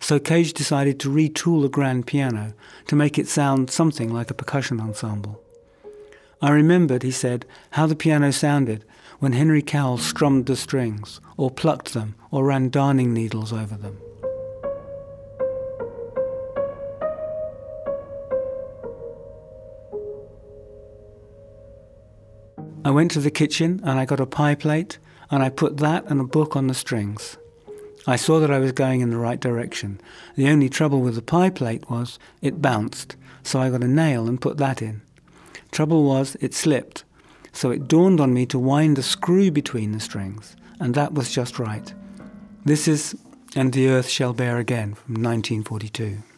So 0.00 0.18
Cage 0.18 0.52
decided 0.52 0.98
to 0.98 1.08
retool 1.08 1.64
a 1.64 1.68
grand 1.68 2.08
piano 2.08 2.54
to 2.88 2.96
make 2.96 3.20
it 3.20 3.28
sound 3.28 3.70
something 3.70 4.12
like 4.12 4.32
a 4.32 4.34
percussion 4.34 4.80
ensemble. 4.80 5.40
I 6.42 6.50
remembered, 6.50 7.04
he 7.04 7.12
said, 7.12 7.46
how 7.70 7.86
the 7.86 7.94
piano 7.94 8.32
sounded 8.32 8.84
when 9.24 9.32
Henry 9.32 9.62
Cowell 9.62 9.96
strummed 9.96 10.44
the 10.44 10.54
strings, 10.54 11.18
or 11.38 11.50
plucked 11.50 11.94
them, 11.94 12.14
or 12.30 12.44
ran 12.44 12.68
darning 12.68 13.14
needles 13.14 13.54
over 13.54 13.74
them. 13.74 13.98
I 22.84 22.90
went 22.90 23.12
to 23.12 23.20
the 23.20 23.30
kitchen 23.30 23.80
and 23.82 23.98
I 23.98 24.04
got 24.04 24.20
a 24.20 24.26
pie 24.26 24.56
plate 24.56 24.98
and 25.30 25.42
I 25.42 25.48
put 25.48 25.78
that 25.78 26.04
and 26.04 26.20
a 26.20 26.24
book 26.24 26.54
on 26.54 26.66
the 26.66 26.74
strings. 26.74 27.38
I 28.06 28.16
saw 28.16 28.40
that 28.40 28.50
I 28.50 28.58
was 28.58 28.72
going 28.72 29.00
in 29.00 29.08
the 29.08 29.16
right 29.16 29.40
direction. 29.40 30.02
The 30.36 30.50
only 30.50 30.68
trouble 30.68 31.00
with 31.00 31.14
the 31.14 31.22
pie 31.22 31.48
plate 31.48 31.88
was 31.88 32.18
it 32.42 32.60
bounced, 32.60 33.16
so 33.42 33.58
I 33.58 33.70
got 33.70 33.82
a 33.82 33.88
nail 33.88 34.28
and 34.28 34.38
put 34.38 34.58
that 34.58 34.82
in. 34.82 35.00
Trouble 35.72 36.04
was 36.04 36.36
it 36.42 36.52
slipped, 36.52 37.04
so 37.54 37.70
it 37.70 37.88
dawned 37.88 38.20
on 38.20 38.34
me 38.34 38.44
to 38.46 38.58
wind 38.58 38.98
a 38.98 39.02
screw 39.02 39.50
between 39.50 39.92
the 39.92 40.00
strings, 40.00 40.56
and 40.78 40.94
that 40.94 41.14
was 41.14 41.32
just 41.32 41.58
right. 41.58 41.94
This 42.64 42.86
is 42.86 43.16
And 43.56 43.72
the 43.72 43.88
Earth 43.88 44.08
Shall 44.08 44.32
Bear 44.32 44.58
Again 44.58 44.94
from 44.94 45.14
1942. 45.14 46.33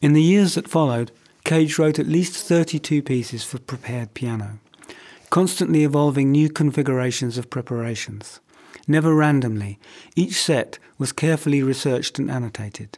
In 0.00 0.14
the 0.14 0.22
years 0.22 0.54
that 0.54 0.66
followed, 0.66 1.12
Cage 1.44 1.78
wrote 1.78 1.98
at 1.98 2.06
least 2.06 2.34
32 2.34 3.02
pieces 3.02 3.44
for 3.44 3.58
prepared 3.58 4.14
piano, 4.14 4.58
constantly 5.28 5.84
evolving 5.84 6.30
new 6.30 6.48
configurations 6.48 7.36
of 7.36 7.50
preparations. 7.50 8.40
Never 8.88 9.14
randomly, 9.14 9.78
each 10.16 10.40
set 10.40 10.78
was 10.96 11.12
carefully 11.12 11.62
researched 11.62 12.18
and 12.18 12.30
annotated. 12.30 12.96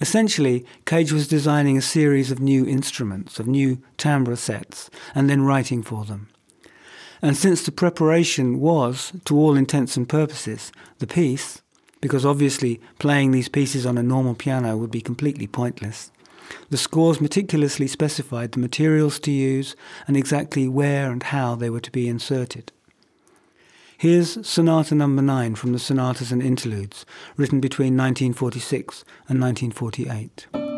Essentially, 0.00 0.64
Cage 0.86 1.12
was 1.12 1.26
designing 1.26 1.76
a 1.76 1.82
series 1.82 2.30
of 2.30 2.38
new 2.38 2.64
instruments, 2.64 3.40
of 3.40 3.48
new 3.48 3.82
timbre 3.96 4.36
sets, 4.36 4.88
and 5.16 5.28
then 5.28 5.42
writing 5.42 5.82
for 5.82 6.04
them. 6.04 6.28
And 7.20 7.36
since 7.36 7.64
the 7.64 7.72
preparation 7.72 8.60
was, 8.60 9.12
to 9.24 9.36
all 9.36 9.56
intents 9.56 9.96
and 9.96 10.08
purposes, 10.08 10.70
the 11.00 11.08
piece, 11.08 11.60
because 12.00 12.24
obviously 12.24 12.80
playing 13.00 13.32
these 13.32 13.48
pieces 13.48 13.84
on 13.84 13.98
a 13.98 14.02
normal 14.02 14.36
piano 14.36 14.76
would 14.76 14.92
be 14.92 15.00
completely 15.00 15.48
pointless, 15.48 16.12
the 16.70 16.76
scores 16.76 17.20
meticulously 17.20 17.86
specified 17.86 18.52
the 18.52 18.58
materials 18.58 19.18
to 19.20 19.30
use 19.30 19.76
and 20.06 20.16
exactly 20.16 20.68
where 20.68 21.10
and 21.10 21.22
how 21.24 21.54
they 21.54 21.70
were 21.70 21.80
to 21.80 21.90
be 21.90 22.08
inserted. 22.08 22.72
Here's 23.98 24.46
Sonata 24.46 24.94
Number 24.94 25.20
no. 25.20 25.34
9 25.34 25.54
from 25.56 25.72
the 25.72 25.78
Sonatas 25.78 26.32
and 26.32 26.42
Interludes, 26.42 27.04
written 27.36 27.60
between 27.60 27.96
1946 27.98 29.04
and 29.28 29.40
1948. 29.40 30.69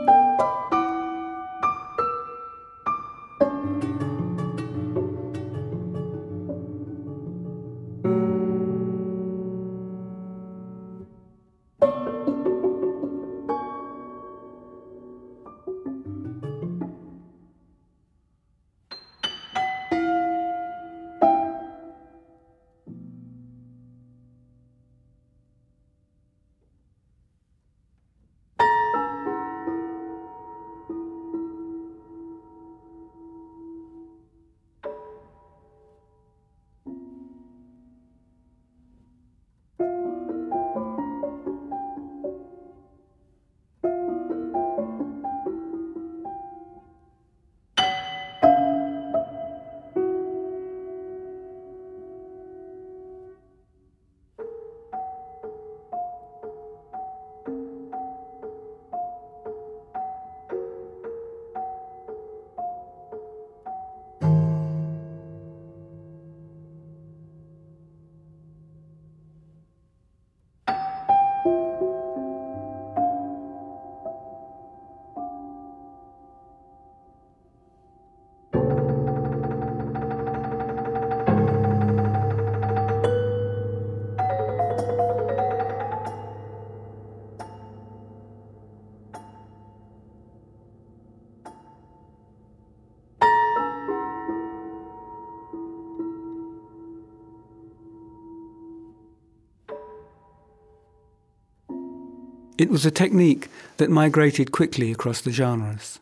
It 102.62 102.70
was 102.70 102.86
a 102.86 102.92
technique 102.92 103.48
that 103.78 103.90
migrated 103.90 104.52
quickly 104.52 104.92
across 104.92 105.20
the 105.20 105.32
genres. 105.32 105.98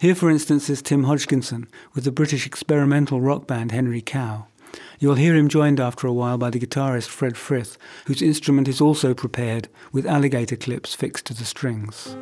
Here, 0.00 0.14
for 0.14 0.28
instance, 0.28 0.68
is 0.68 0.82
Tim 0.82 1.04
Hodgkinson 1.04 1.66
with 1.94 2.04
the 2.04 2.12
British 2.12 2.44
experimental 2.44 3.22
rock 3.22 3.46
band 3.46 3.72
Henry 3.72 4.02
Cow. 4.02 4.44
You'll 4.98 5.14
hear 5.14 5.34
him 5.34 5.48
joined 5.48 5.80
after 5.80 6.06
a 6.06 6.12
while 6.12 6.36
by 6.36 6.50
the 6.50 6.60
guitarist 6.60 7.08
Fred 7.08 7.38
Frith, 7.38 7.78
whose 8.04 8.20
instrument 8.20 8.68
is 8.68 8.82
also 8.82 9.14
prepared 9.14 9.68
with 9.92 10.04
alligator 10.04 10.56
clips 10.56 10.94
fixed 10.94 11.24
to 11.24 11.32
the 11.32 11.46
strings. 11.46 12.14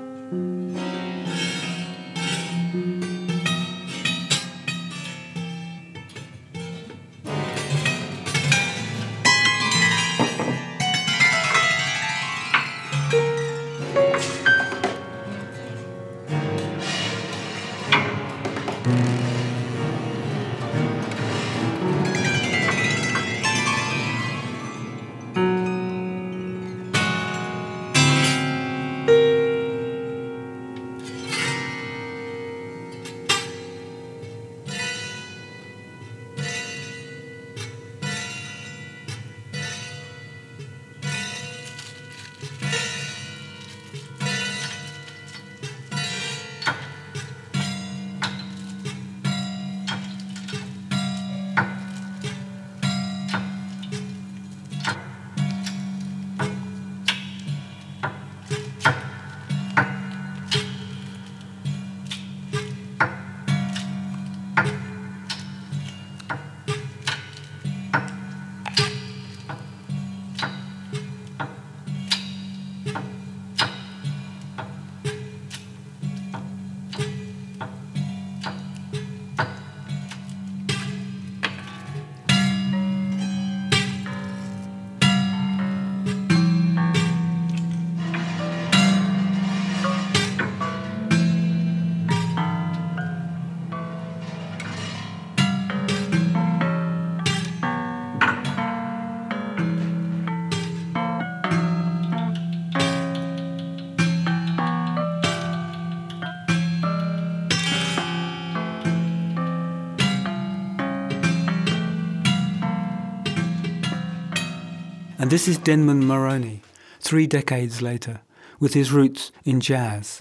This 115.33 115.49
is 115.49 115.57
Denman 115.57 116.07
Maroney, 116.07 116.61
three 117.01 117.27
decades 117.27 117.81
later, 117.81 118.21
with 118.61 118.75
his 118.75 118.93
roots 118.93 119.33
in 119.47 119.61
jazz. 119.63 120.21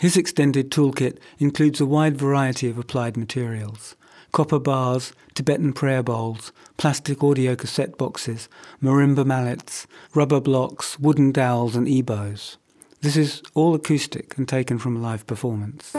His 0.00 0.16
extended 0.16 0.72
toolkit 0.72 1.18
includes 1.38 1.80
a 1.80 1.86
wide 1.86 2.16
variety 2.16 2.68
of 2.68 2.76
applied 2.76 3.16
materials 3.16 3.94
copper 4.32 4.58
bars, 4.58 5.12
Tibetan 5.36 5.72
prayer 5.72 6.02
bowls, 6.02 6.50
plastic 6.78 7.22
audio 7.22 7.54
cassette 7.54 7.96
boxes, 7.96 8.48
marimba 8.82 9.24
mallets, 9.24 9.86
rubber 10.16 10.40
blocks, 10.40 10.98
wooden 10.98 11.30
dowels, 11.30 11.76
and 11.76 11.86
ebows. 11.86 12.56
This 13.02 13.16
is 13.16 13.44
all 13.54 13.76
acoustic 13.76 14.36
and 14.36 14.48
taken 14.48 14.78
from 14.80 14.96
a 14.96 15.00
live 15.00 15.28
performance. 15.28 15.94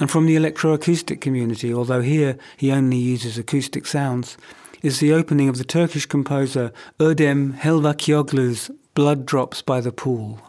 And 0.00 0.10
from 0.10 0.24
the 0.24 0.34
electroacoustic 0.34 1.20
community, 1.20 1.72
although 1.72 2.00
here 2.00 2.38
he 2.56 2.72
only 2.72 2.96
uses 2.96 3.36
acoustic 3.36 3.86
sounds, 3.86 4.38
is 4.82 4.98
the 4.98 5.12
opening 5.12 5.50
of 5.50 5.58
the 5.58 5.64
Turkish 5.64 6.06
composer 6.06 6.72
Erdem 6.98 7.58
Helvacioglu's 7.58 8.70
Blood 8.94 9.26
Drops 9.26 9.60
by 9.60 9.82
the 9.82 9.92
Pool. 9.92 10.40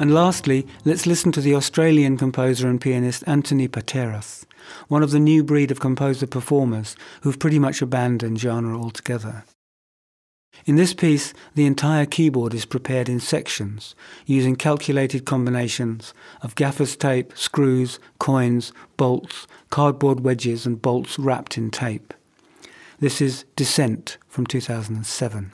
And 0.00 0.14
lastly, 0.14 0.66
let's 0.86 1.06
listen 1.06 1.30
to 1.32 1.42
the 1.42 1.54
Australian 1.54 2.16
composer 2.16 2.66
and 2.66 2.80
pianist 2.80 3.22
Anthony 3.26 3.68
Pateras, 3.68 4.46
one 4.88 5.02
of 5.02 5.10
the 5.10 5.20
new 5.20 5.44
breed 5.44 5.70
of 5.70 5.78
composer 5.78 6.26
performers 6.26 6.96
who've 7.20 7.38
pretty 7.38 7.58
much 7.58 7.82
abandoned 7.82 8.40
genre 8.40 8.80
altogether. 8.80 9.44
In 10.64 10.76
this 10.76 10.94
piece, 10.94 11.34
the 11.54 11.66
entire 11.66 12.06
keyboard 12.06 12.54
is 12.54 12.64
prepared 12.64 13.10
in 13.10 13.20
sections, 13.20 13.94
using 14.24 14.56
calculated 14.56 15.26
combinations 15.26 16.14
of 16.40 16.54
gaffer's 16.54 16.96
tape, 16.96 17.36
screws, 17.36 17.98
coins, 18.18 18.72
bolts, 18.96 19.46
cardboard 19.68 20.20
wedges, 20.20 20.64
and 20.64 20.80
bolts 20.80 21.18
wrapped 21.18 21.58
in 21.58 21.70
tape. 21.70 22.14
This 23.00 23.20
is 23.20 23.44
Descent 23.54 24.16
from 24.28 24.46
2007. 24.46 25.52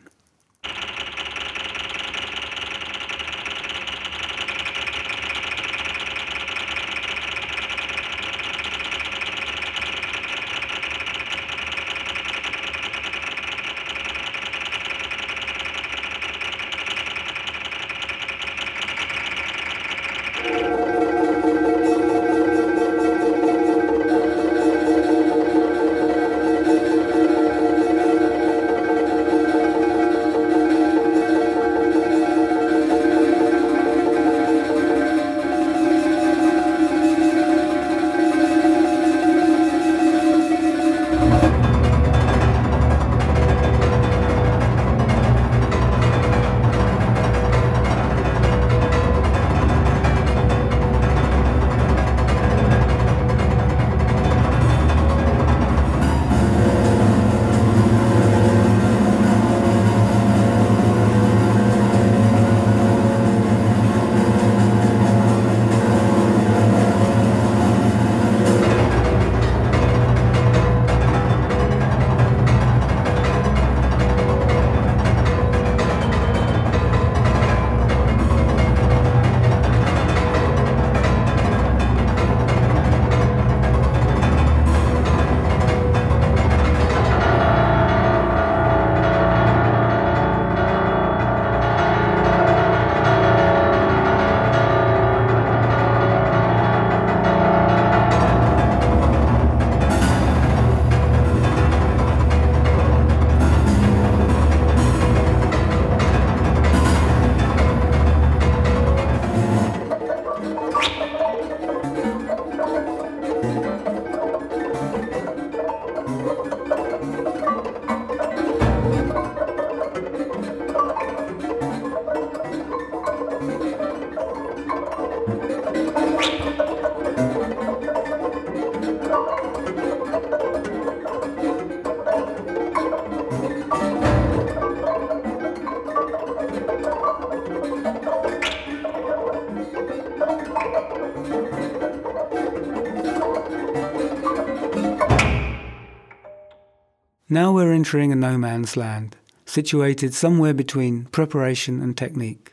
Entering 147.86 148.10
a 148.10 148.16
no 148.16 148.36
man's 148.36 148.76
land, 148.76 149.14
situated 149.44 150.12
somewhere 150.12 150.52
between 150.52 151.04
preparation 151.04 151.80
and 151.80 151.96
technique. 151.96 152.52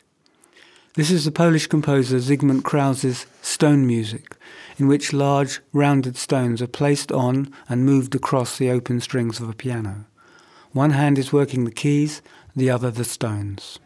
This 0.93 1.09
is 1.09 1.25
the 1.25 1.31
Polish 1.31 1.65
composer 1.65 2.17
Zygmunt 2.17 2.61
Krauze's 2.61 3.25
stone 3.41 3.87
music, 3.87 4.35
in 4.77 4.87
which 4.87 5.11
large, 5.11 5.59
rounded 5.71 6.17
stones 6.17 6.61
are 6.61 6.67
placed 6.67 7.11
on 7.11 7.51
and 7.67 7.83
moved 7.83 8.13
across 8.13 8.59
the 8.59 8.69
open 8.69 9.01
strings 9.01 9.39
of 9.39 9.49
a 9.49 9.53
piano. 9.53 10.05
One 10.71 10.91
hand 10.91 11.17
is 11.17 11.33
working 11.33 11.63
the 11.63 11.71
keys, 11.71 12.21
the 12.55 12.69
other 12.69 12.91
the 12.91 13.03
stones. 13.03 13.79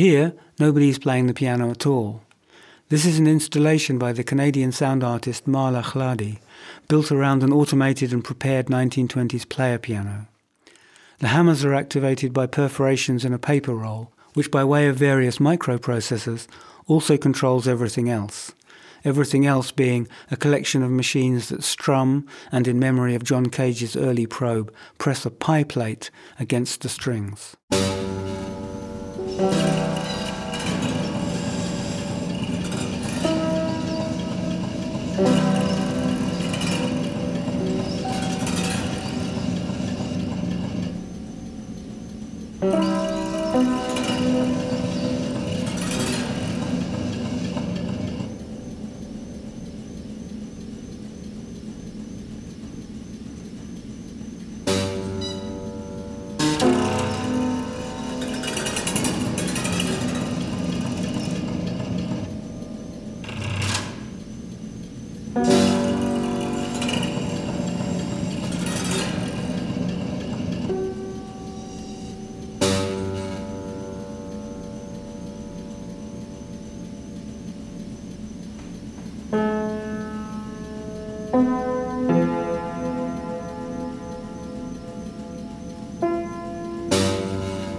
Here, 0.00 0.32
nobody 0.58 0.88
is 0.88 0.98
playing 0.98 1.26
the 1.26 1.34
piano 1.34 1.70
at 1.70 1.86
all. 1.86 2.22
This 2.88 3.04
is 3.04 3.18
an 3.18 3.26
installation 3.26 3.98
by 3.98 4.14
the 4.14 4.24
Canadian 4.24 4.72
sound 4.72 5.04
artist 5.04 5.44
Marla 5.44 5.82
Hlady, 5.82 6.38
built 6.88 7.12
around 7.12 7.42
an 7.42 7.52
automated 7.52 8.10
and 8.10 8.24
prepared 8.24 8.68
1920s 8.68 9.46
player 9.46 9.76
piano. 9.76 10.26
The 11.18 11.28
hammers 11.28 11.66
are 11.66 11.74
activated 11.74 12.32
by 12.32 12.46
perforations 12.46 13.26
in 13.26 13.34
a 13.34 13.38
paper 13.38 13.74
roll, 13.74 14.10
which 14.32 14.50
by 14.50 14.64
way 14.64 14.88
of 14.88 14.96
various 14.96 15.36
microprocessors 15.36 16.46
also 16.86 17.18
controls 17.18 17.68
everything 17.68 18.08
else. 18.08 18.52
Everything 19.04 19.44
else 19.44 19.70
being 19.70 20.08
a 20.30 20.36
collection 20.38 20.82
of 20.82 20.90
machines 20.90 21.50
that 21.50 21.62
strum 21.62 22.26
and, 22.50 22.66
in 22.66 22.78
memory 22.78 23.14
of 23.14 23.22
John 23.22 23.50
Cage's 23.50 23.96
early 23.96 24.24
probe, 24.24 24.72
press 24.96 25.26
a 25.26 25.30
pie 25.30 25.64
plate 25.64 26.10
against 26.38 26.80
the 26.80 26.88
strings. 26.88 27.54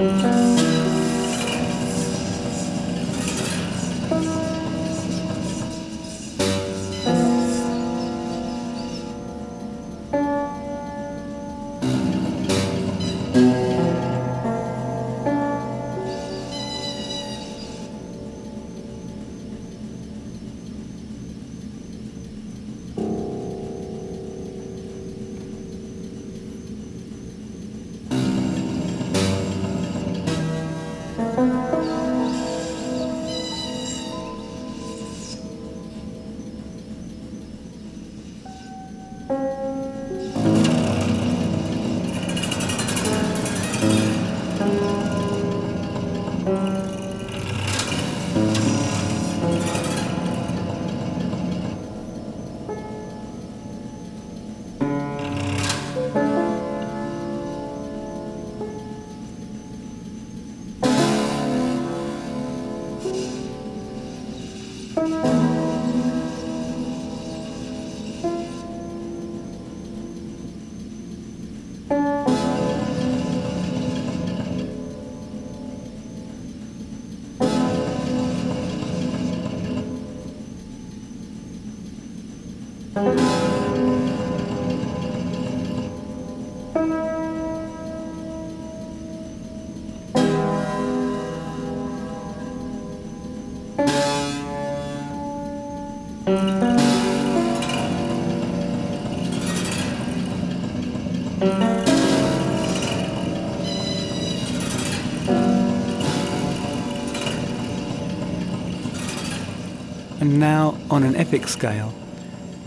嗯 0.04 0.61
And 110.22 110.40
now, 110.40 110.78
on 110.92 111.02
an 111.02 111.16
epic 111.16 111.48
scale, 111.48 111.92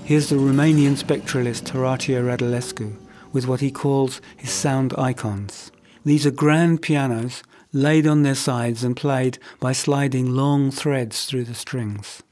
here's 0.02 0.28
the 0.28 0.34
Romanian 0.34 0.96
spectralist 0.96 1.70
Horatiu 1.70 2.24
Radulescu 2.24 2.96
with 3.32 3.46
what 3.46 3.60
he 3.60 3.70
calls 3.70 4.20
his 4.36 4.50
sound 4.50 4.92
icons. 4.98 5.70
These 6.04 6.26
are 6.26 6.32
grand 6.32 6.82
pianos 6.82 7.44
laid 7.72 8.08
on 8.08 8.24
their 8.24 8.34
sides 8.34 8.82
and 8.82 8.96
played 8.96 9.38
by 9.60 9.70
sliding 9.70 10.32
long 10.32 10.72
threads 10.72 11.26
through 11.26 11.44
the 11.44 11.54
strings. 11.54 12.24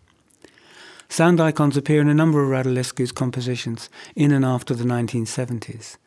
Sound 1.09 1.41
icons 1.41 1.77
appear 1.77 2.01
in 2.01 2.09
a 2.09 2.15
number 2.15 2.43
of 2.43 2.49
Radulescu's 2.49 3.13
compositions 3.13 3.89
in 4.17 4.33
and 4.33 4.45
after 4.45 4.75
the 4.75 4.83
1970s. 4.83 5.99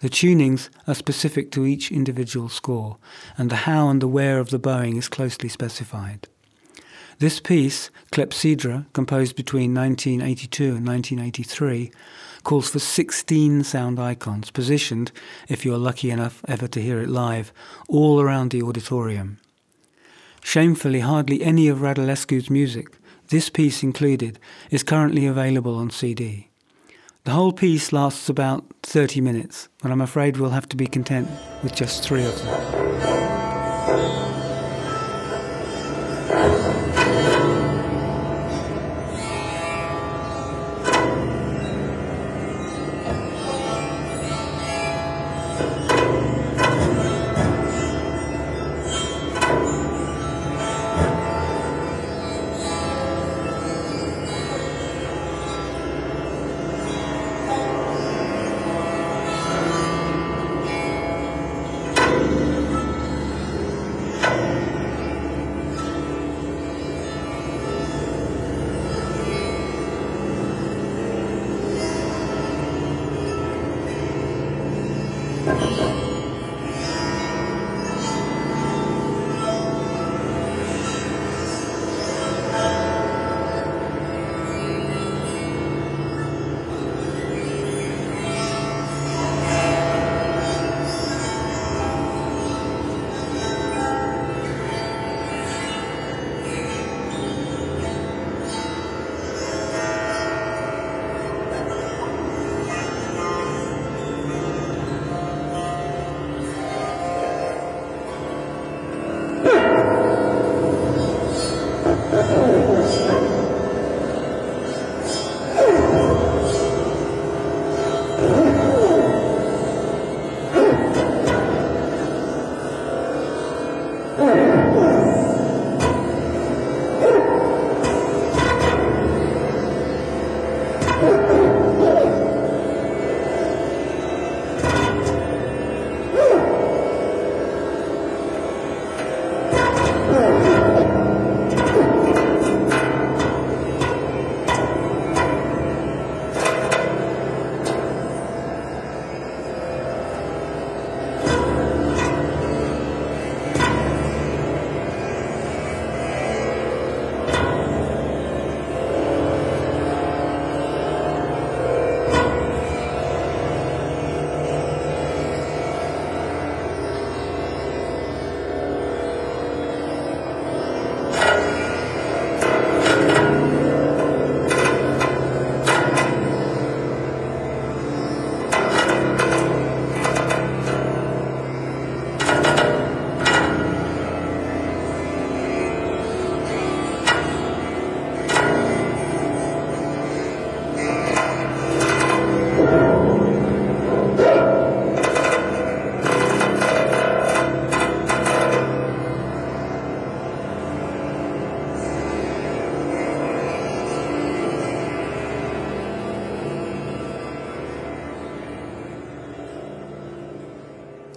The 0.00 0.10
tunings 0.10 0.70
are 0.88 0.94
specific 0.96 1.52
to 1.52 1.66
each 1.66 1.92
individual 1.92 2.48
score, 2.48 2.96
and 3.38 3.48
the 3.48 3.62
how 3.68 3.90
and 3.90 4.02
the 4.02 4.08
where 4.08 4.40
of 4.40 4.50
the 4.50 4.58
bowing 4.58 4.96
is 4.96 5.08
closely 5.08 5.48
specified. 5.48 6.26
This 7.18 7.40
piece, 7.40 7.90
Clepsydra, 8.12 8.84
composed 8.92 9.36
between 9.36 9.74
1982 9.74 10.64
and 10.76 10.86
1983, 10.86 11.90
calls 12.44 12.68
for 12.68 12.78
16 12.78 13.64
sound 13.64 13.98
icons 13.98 14.50
positioned, 14.50 15.12
if 15.48 15.64
you're 15.64 15.78
lucky 15.78 16.10
enough 16.10 16.44
ever 16.46 16.68
to 16.68 16.82
hear 16.82 17.00
it 17.00 17.08
live, 17.08 17.54
all 17.88 18.20
around 18.20 18.50
the 18.50 18.60
auditorium. 18.62 19.38
Shamefully, 20.44 21.00
hardly 21.00 21.42
any 21.42 21.68
of 21.68 21.78
Radulescu's 21.78 22.50
music, 22.50 22.98
this 23.28 23.48
piece 23.48 23.82
included, 23.82 24.38
is 24.70 24.82
currently 24.82 25.24
available 25.24 25.74
on 25.76 25.88
CD. 25.88 26.50
The 27.24 27.30
whole 27.32 27.52
piece 27.52 27.94
lasts 27.94 28.28
about 28.28 28.66
30 28.82 29.22
minutes, 29.22 29.70
but 29.82 29.90
I'm 29.90 30.02
afraid 30.02 30.36
we'll 30.36 30.50
have 30.50 30.68
to 30.68 30.76
be 30.76 30.86
content 30.86 31.30
with 31.62 31.74
just 31.74 32.04
three 32.04 32.24
of 32.24 32.38
them. 32.44 32.76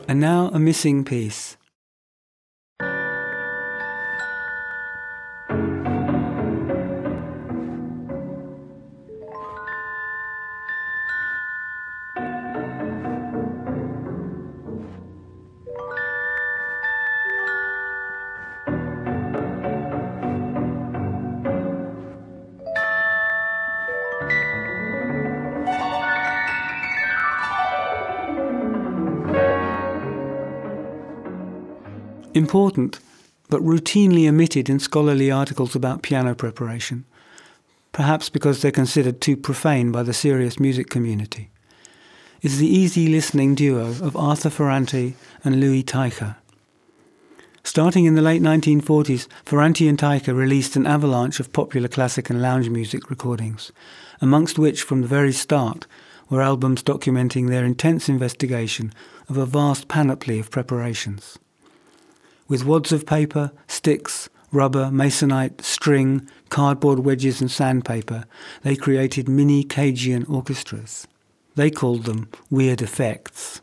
And 0.09 0.19
now 0.19 0.49
a 0.51 0.57
missing 0.57 1.05
piece. 1.05 1.55
Important, 32.49 32.99
but 33.47 33.61
routinely 33.61 34.27
omitted 34.27 34.71
in 34.71 34.79
scholarly 34.79 35.29
articles 35.29 35.75
about 35.75 36.01
piano 36.01 36.33
preparation, 36.33 37.05
perhaps 37.91 38.27
because 38.27 38.59
they're 38.59 38.71
considered 38.71 39.21
too 39.21 39.37
profane 39.37 39.91
by 39.91 40.01
the 40.01 40.13
serious 40.13 40.59
music 40.59 40.89
community, 40.89 41.51
is 42.41 42.57
the 42.57 42.65
easy 42.65 43.07
listening 43.07 43.53
duo 43.53 43.89
of 43.89 44.17
Arthur 44.17 44.49
Ferrante 44.49 45.13
and 45.43 45.59
Louis 45.59 45.83
Teicher. 45.83 46.37
Starting 47.63 48.05
in 48.05 48.15
the 48.15 48.21
late 48.23 48.41
1940s, 48.41 49.27
Ferrante 49.45 49.87
and 49.87 49.99
Teicher 49.99 50.35
released 50.35 50.75
an 50.75 50.87
avalanche 50.87 51.39
of 51.39 51.53
popular 51.53 51.87
classic 51.87 52.31
and 52.31 52.41
lounge 52.41 52.67
music 52.67 53.11
recordings, 53.11 53.71
amongst 54.21 54.57
which, 54.57 54.81
from 54.81 55.01
the 55.01 55.07
very 55.07 55.33
start, 55.33 55.85
were 56.31 56.41
albums 56.41 56.81
documenting 56.81 57.47
their 57.47 57.63
intense 57.63 58.09
investigation 58.09 58.91
of 59.27 59.37
a 59.37 59.45
vast 59.45 59.87
panoply 59.87 60.39
of 60.39 60.49
preparations. 60.49 61.37
With 62.49 62.65
wads 62.65 62.91
of 62.91 63.05
paper, 63.05 63.51
sticks, 63.67 64.27
rubber, 64.51 64.85
masonite, 64.85 65.61
string, 65.61 66.27
cardboard 66.49 66.99
wedges, 66.99 67.41
and 67.41 67.51
sandpaper, 67.51 68.25
they 68.63 68.75
created 68.75 69.29
mini 69.29 69.63
Cajun 69.63 70.25
orchestras. 70.25 71.07
They 71.53 71.69
called 71.69 72.05
them 72.05 72.27
weird 72.49 72.81
effects. 72.81 73.61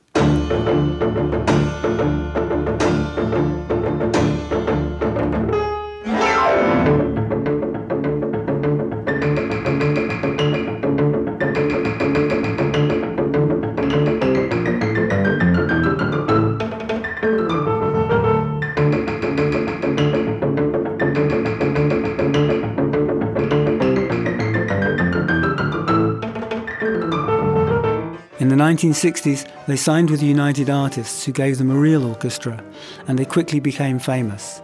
1960s, 28.67 29.49
they 29.69 29.77
signed 29.77 30.11
with 30.11 30.21
United 30.21 30.69
Artists, 30.69 31.25
who 31.25 31.31
gave 31.31 31.59
them 31.59 31.71
a 31.71 31.79
real 31.79 32.05
orchestra, 32.05 32.65
and 33.07 33.17
they 33.17 33.25
quickly 33.25 33.61
became 33.61 34.01
famous, 34.01 34.61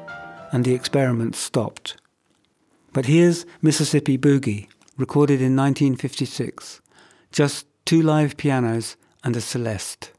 and 0.51 0.65
the 0.65 0.75
experiment 0.75 1.37
stopped. 1.37 1.97
But 2.93 3.07
here's 3.07 3.47
Mississippi 3.61 4.19
Boogie, 4.19 4.67
recorded 4.99 5.41
in 5.41 5.55
1956, 5.55 6.81
just 7.31 7.65
two 7.85 8.03
live 8.03 8.37
pianos 8.37 8.97
and 9.23 9.37
a 9.37 9.41
celeste. 9.41 10.11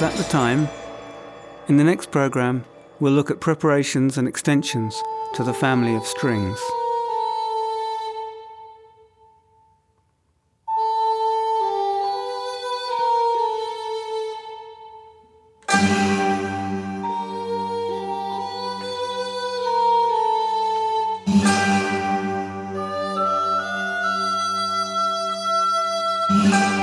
Is 0.00 0.08
that 0.08 0.16
the 0.16 0.32
time? 0.32 0.66
In 1.68 1.76
the 1.76 1.84
next 1.84 2.10
programme, 2.10 2.64
we'll 3.00 3.12
look 3.12 3.30
at 3.30 3.38
preparations 3.38 4.16
and 4.16 4.26
extensions 4.26 5.02
to 5.34 5.44
the 5.44 5.52
family 5.52 5.94
of 5.94 6.06
strings. 6.06 6.58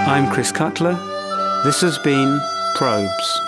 I'm 0.05 0.31
Chris 0.31 0.51
Cutler. 0.51 0.93
This 1.63 1.81
has 1.81 1.97
been 1.97 2.39
Probes. 2.77 3.46